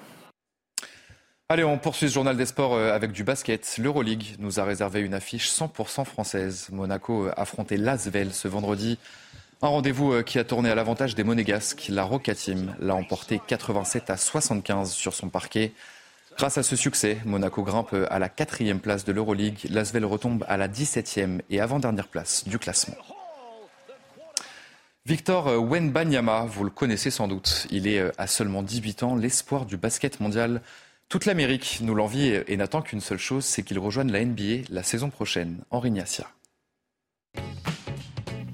Allez, 1.51 1.63
on 1.63 1.77
poursuit 1.77 2.09
ce 2.09 2.15
journal 2.15 2.39
des 2.39 2.47
sports 2.47 2.73
euh, 2.73 2.95
avec 2.95 3.13
du 3.13 3.23
basket. 3.23 3.77
L'Euroleague 3.77 4.37
nous 4.39 4.61
a 4.61 4.65
réservé 4.65 5.01
une 5.01 5.13
affiche 5.13 5.51
100% 5.51 6.07
française. 6.07 6.69
Monaco 6.73 7.29
affrontait 7.37 7.77
l'Asvel 7.77 8.33
ce 8.33 8.49
vendredi. 8.49 8.99
Un 9.61 9.69
rendez-vous 9.69 10.15
euh, 10.15 10.23
qui 10.23 10.39
a 10.39 10.45
tourné 10.45 10.71
à 10.71 10.75
l'avantage 10.75 11.15
des 11.15 11.23
Monégasques. 11.23 11.89
La 11.91 12.05
Roca 12.05 12.33
l'a 12.81 12.95
emporté 12.95 13.43
87 13.47 14.09
à 14.09 14.17
75 14.17 14.93
sur 14.93 15.13
son 15.13 15.29
parquet. 15.29 15.75
Grâce 16.39 16.57
à 16.57 16.63
ce 16.63 16.77
succès, 16.77 17.19
Monaco 17.27 17.63
grimpe 17.63 17.95
à 18.09 18.19
la 18.19 18.31
quatrième 18.31 18.81
place 18.81 19.05
de 19.05 19.13
l'Euroleague. 19.13 19.67
L'Asvel 19.69 20.07
retombe 20.07 20.47
à 20.49 20.57
la 20.57 20.67
17e 20.67 21.43
et 21.51 21.61
avant-dernière 21.61 22.09
place 22.09 22.49
du 22.49 22.59
classement. 22.59 22.97
Victor 25.05 25.63
Wenbanyama, 25.63 26.47
vous 26.47 26.65
le 26.65 26.71
connaissez 26.71 27.11
sans 27.11 27.29
doute. 27.29 27.67
Il 27.69 27.87
est 27.87 27.99
euh, 27.99 28.13
à 28.17 28.27
seulement 28.27 28.63
18 28.63 29.03
ans 29.03 29.15
l'espoir 29.15 29.67
du 29.67 29.77
basket 29.77 30.21
mondial. 30.21 30.63
Toute 31.09 31.27
l'Amérique 31.27 31.79
nous 31.83 31.95
l'envie 31.95 32.41
et 32.47 32.57
n'attend 32.57 32.83
qu'une 32.83 33.01
seule 33.01 33.19
chose, 33.19 33.45
c'est 33.45 33.63
qu'il 33.63 33.79
rejoigne 33.79 34.11
la 34.11 34.25
NBA 34.25 34.65
la 34.71 34.83
saison 34.83 35.11
prochaine. 35.11 35.59
Henri 35.71 35.91
Niassia. 35.91 36.27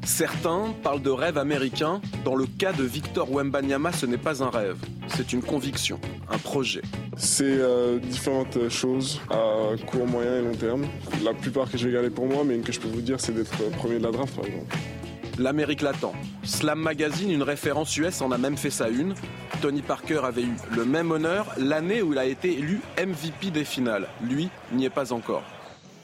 Certains 0.04 0.74
parlent 0.82 1.02
de 1.02 1.10
rêve 1.10 1.38
américain. 1.38 2.00
Dans 2.24 2.34
le 2.34 2.44
cas 2.46 2.72
de 2.72 2.82
Victor 2.82 3.30
Wembanyama, 3.32 3.92
ce 3.92 4.06
n'est 4.06 4.18
pas 4.18 4.42
un 4.42 4.50
rêve, 4.50 4.76
c'est 5.08 5.32
une 5.32 5.42
conviction, 5.42 6.00
un 6.28 6.36
projet. 6.38 6.82
C'est 7.16 7.44
euh, 7.44 7.98
différentes 7.98 8.68
choses 8.68 9.20
à 9.30 9.70
court, 9.86 10.06
moyen 10.06 10.38
et 10.38 10.42
long 10.42 10.54
terme. 10.54 10.86
La 11.22 11.32
plupart 11.32 11.70
que 11.70 11.78
je 11.78 11.86
vais 11.86 11.92
garder 11.94 12.10
pour 12.10 12.26
moi, 12.26 12.42
mais 12.44 12.56
une 12.56 12.62
que 12.62 12.72
je 12.72 12.80
peux 12.80 12.88
vous 12.88 13.00
dire, 13.00 13.20
c'est 13.20 13.32
d'être 13.32 13.70
premier 13.78 13.98
de 13.98 14.04
la 14.04 14.10
draft 14.10 14.34
par 14.34 14.44
exemple. 14.44 14.76
L'Amérique 15.40 15.81
l'attend. 15.81 16.12
Slam 16.42 16.79
Magazine, 16.79 17.31
une 17.31 17.42
référence 17.42 17.96
US, 17.96 18.20
en 18.20 18.31
a 18.31 18.37
même 18.37 18.59
fait 18.59 18.68
sa 18.68 18.90
une. 18.90 19.14
Tony 19.62 19.81
Parker 19.81 20.20
avait 20.22 20.42
eu 20.42 20.55
le 20.70 20.85
même 20.85 21.11
honneur 21.11 21.46
l'année 21.57 22.03
où 22.03 22.12
il 22.12 22.18
a 22.18 22.26
été 22.26 22.59
élu 22.59 22.83
MVP 22.98 23.50
des 23.50 23.64
finales. 23.64 24.07
Lui 24.22 24.50
n'y 24.70 24.85
est 24.85 24.90
pas 24.90 25.14
encore. 25.14 25.42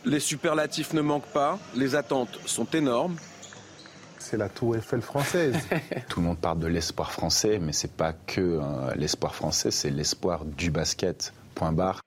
Les 0.07 0.21
superlatifs 0.21 0.95
ne 0.95 1.03
manquent 1.03 1.33
pas, 1.35 1.59
les 1.75 1.95
attentes 1.95 2.39
sont 2.47 2.65
énormes. 2.73 3.17
C'est 4.19 4.39
la 4.39 4.49
tour 4.49 4.75
Eiffel 4.75 5.03
française. 5.03 5.55
Tout 6.09 6.21
le 6.21 6.27
monde 6.29 6.39
parle 6.39 6.61
de 6.61 6.67
l'espoir 6.67 7.13
français, 7.13 7.59
mais 7.61 7.75
c'est 7.75 7.93
pas 7.93 8.15
que 8.15 8.41
euh, 8.41 8.95
l'espoir 8.95 9.35
français, 9.35 9.71
c'est 9.71 9.91
l'espoir 9.91 10.47
du 10.47 10.71
basket. 10.71 11.35
Point 11.55 11.73
barre. 11.73 12.01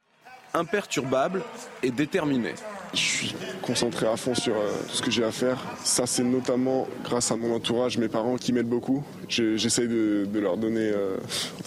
Imperturbable 0.56 1.44
et 1.84 1.92
déterminé. 1.92 2.56
Je 2.94 3.00
suis 3.00 3.36
concentré 3.62 4.08
à 4.08 4.18
fond 4.18 4.34
sur 4.34 4.56
euh, 4.56 4.72
tout 4.88 4.96
ce 4.96 5.02
que 5.02 5.12
j'ai 5.12 5.24
à 5.24 5.32
faire. 5.32 5.58
Ça, 5.84 6.08
c'est 6.08 6.24
notamment 6.24 6.88
grâce 7.04 7.32
à 7.32 7.36
mon 7.36 7.54
entourage, 7.54 7.98
mes 7.98 8.08
parents 8.08 8.36
qui 8.38 8.52
m'aident 8.52 8.70
beaucoup. 8.70 9.04
J'essaie 9.28 9.88
de, 9.88 10.28
leur 10.34 10.58
donner 10.58 10.92
euh, 10.94 11.18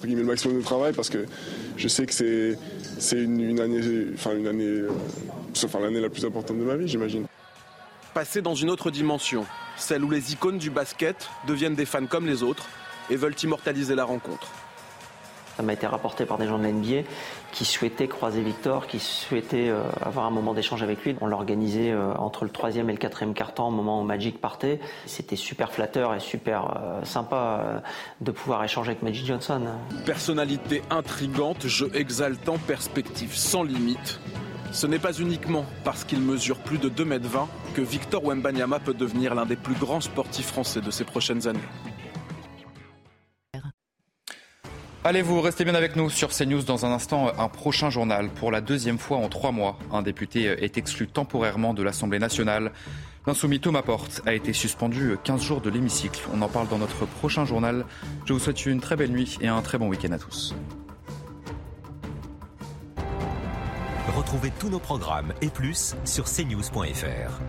le 0.03 0.25
maximum 0.25 0.59
de 0.59 0.65
travail 0.65 0.93
parce 0.93 1.11
que 1.11 1.27
je 1.77 1.89
sais 1.89 2.07
que 2.07 2.13
c'est 2.13 2.57
une, 3.17 3.61
année, 3.61 3.81
enfin 4.15 4.35
une 4.37 4.49
année, 4.49 4.65
euh, 4.65 4.91
enfin 5.65 5.79
l'année 5.81 6.01
la 6.01 6.09
plus 6.09 6.25
importante 6.25 6.59
de 6.59 6.65
ma 6.65 6.77
vie, 6.77 6.89
j'imagine. 6.89 7.27
Passer 8.15 8.43
dans 8.43 8.55
une 8.55 8.71
autre 8.71 8.91
dimension, 8.91 9.47
celle 9.77 10.03
où 10.03 10.11
les 10.11 10.33
icônes 10.33 10.59
du 10.59 10.71
basket 10.71 11.29
deviennent 11.47 11.77
des 11.77 11.87
fans 11.87 12.07
comme 12.07 12.27
les 12.27 12.43
autres 12.43 12.67
et 13.11 13.17
veulent 13.17 13.37
immortaliser 13.43 13.95
la 13.95 14.05
rencontre. 14.05 14.49
Ça 15.57 15.63
m'a 15.63 15.75
été 15.75 15.87
rapporté 15.87 16.25
par 16.25 16.39
des 16.39 16.47
gens 16.47 16.59
de 16.59 16.65
l'NBA 16.65 17.03
qui 17.53 17.65
souhaitaient 17.65 18.09
croiser 18.09 18.41
Victor, 18.41 18.87
qui 18.87 18.99
souhaitaient 18.99 19.69
euh, 19.69 19.83
avoir 20.01 20.27
un 20.27 20.31
moment 20.31 20.55
d'échange 20.55 20.83
avec 20.83 21.05
lui. 21.05 21.15
On 21.21 21.27
l'organisait 21.27 21.91
euh, 21.91 22.15
entre 22.15 22.45
le 22.45 22.51
troisième 22.51 22.89
et 22.89 22.93
le 22.93 22.99
quatrième 22.99 23.35
quart-temps, 23.35 23.69
au 23.69 23.71
moment 23.71 24.01
où 24.01 24.05
Magic 24.05 24.41
partait. 24.41 24.81
C'était 25.05 25.37
super 25.37 25.71
flatteur 25.71 26.15
et 26.15 26.21
super 26.21 26.77
euh, 26.77 27.05
sympa 27.05 27.83
de 28.21 28.31
pouvoir 28.31 28.65
échanger 28.65 28.91
avec 28.93 29.03
Magic 29.03 29.27
Johnson. 29.27 29.61
Personnalité 30.07 30.83
intrigante, 30.91 31.67
jeu 31.67 31.91
exaltant, 31.95 32.57
perspective 32.59 33.35
sans 33.35 33.63
limite. 33.63 34.21
Ce 34.73 34.87
n'est 34.87 34.99
pas 34.99 35.13
uniquement 35.13 35.67
parce 35.85 36.05
qu'il 36.05 36.21
mesure 36.21 36.59
plus 36.59 36.79
de 36.79 36.89
2 36.89 37.03
m 37.03 37.19
20 37.23 37.49
que 37.75 37.83
Victor 37.83 38.25
Wembanyama 38.25 38.81
peut 38.81 38.95
devenir 38.95 39.35
l'un 39.35 39.45
des 39.45 39.57
plus 39.57 39.75
grands 39.75 40.01
sportifs 40.01 40.47
français 40.47 40.81
de 40.81 40.91
ces 40.91 41.05
prochaines 41.05 41.47
années. 41.47 41.61
Allez, 45.05 45.23
vous 45.23 45.41
restez 45.41 45.65
bien 45.65 45.75
avec 45.75 45.97
nous 45.97 46.09
sur 46.11 46.29
CNews 46.29 46.63
dans 46.63 46.87
un 46.87 46.93
instant. 46.93 47.33
Un 47.37 47.49
prochain 47.49 47.91
journal. 47.91 48.29
Pour 48.29 48.53
la 48.53 48.61
deuxième 48.61 48.99
fois 48.99 49.17
en 49.17 49.29
trois 49.29 49.51
mois, 49.51 49.77
un 49.93 50.01
député 50.01 50.45
est 50.45 50.79
exclu 50.79 51.09
temporairement 51.09 51.75
de 51.75 51.83
l'Assemblée 51.83 52.21
nationale. 52.21 52.71
L'insoumis 53.27 53.59
Thomas 53.59 53.83
Porte 53.83 54.23
a 54.27 54.33
été 54.33 54.53
suspendu 54.53 55.17
15 55.25 55.43
jours 55.43 55.61
de 55.61 55.71
l'hémicycle. 55.71 56.21
On 56.33 56.41
en 56.41 56.49
parle 56.49 56.69
dans 56.69 56.79
notre 56.79 57.05
prochain 57.05 57.45
journal. 57.45 57.85
Je 58.27 58.33
vous 58.33 58.39
souhaite 58.39 58.65
une 58.65 58.81
très 58.81 58.95
belle 58.95 59.11
nuit 59.11 59.39
et 59.41 59.49
un 59.49 59.61
très 59.61 59.77
bon 59.77 59.89
week-end 59.89 60.13
à 60.13 60.19
tous. 60.19 60.55
Retrouvez 64.17 64.53
tous 64.61 64.69
nos 64.69 64.79
programmes 64.79 65.33
et 65.41 65.49
plus 65.49 65.97
sur 66.05 66.27
cnews.fr. 66.27 67.41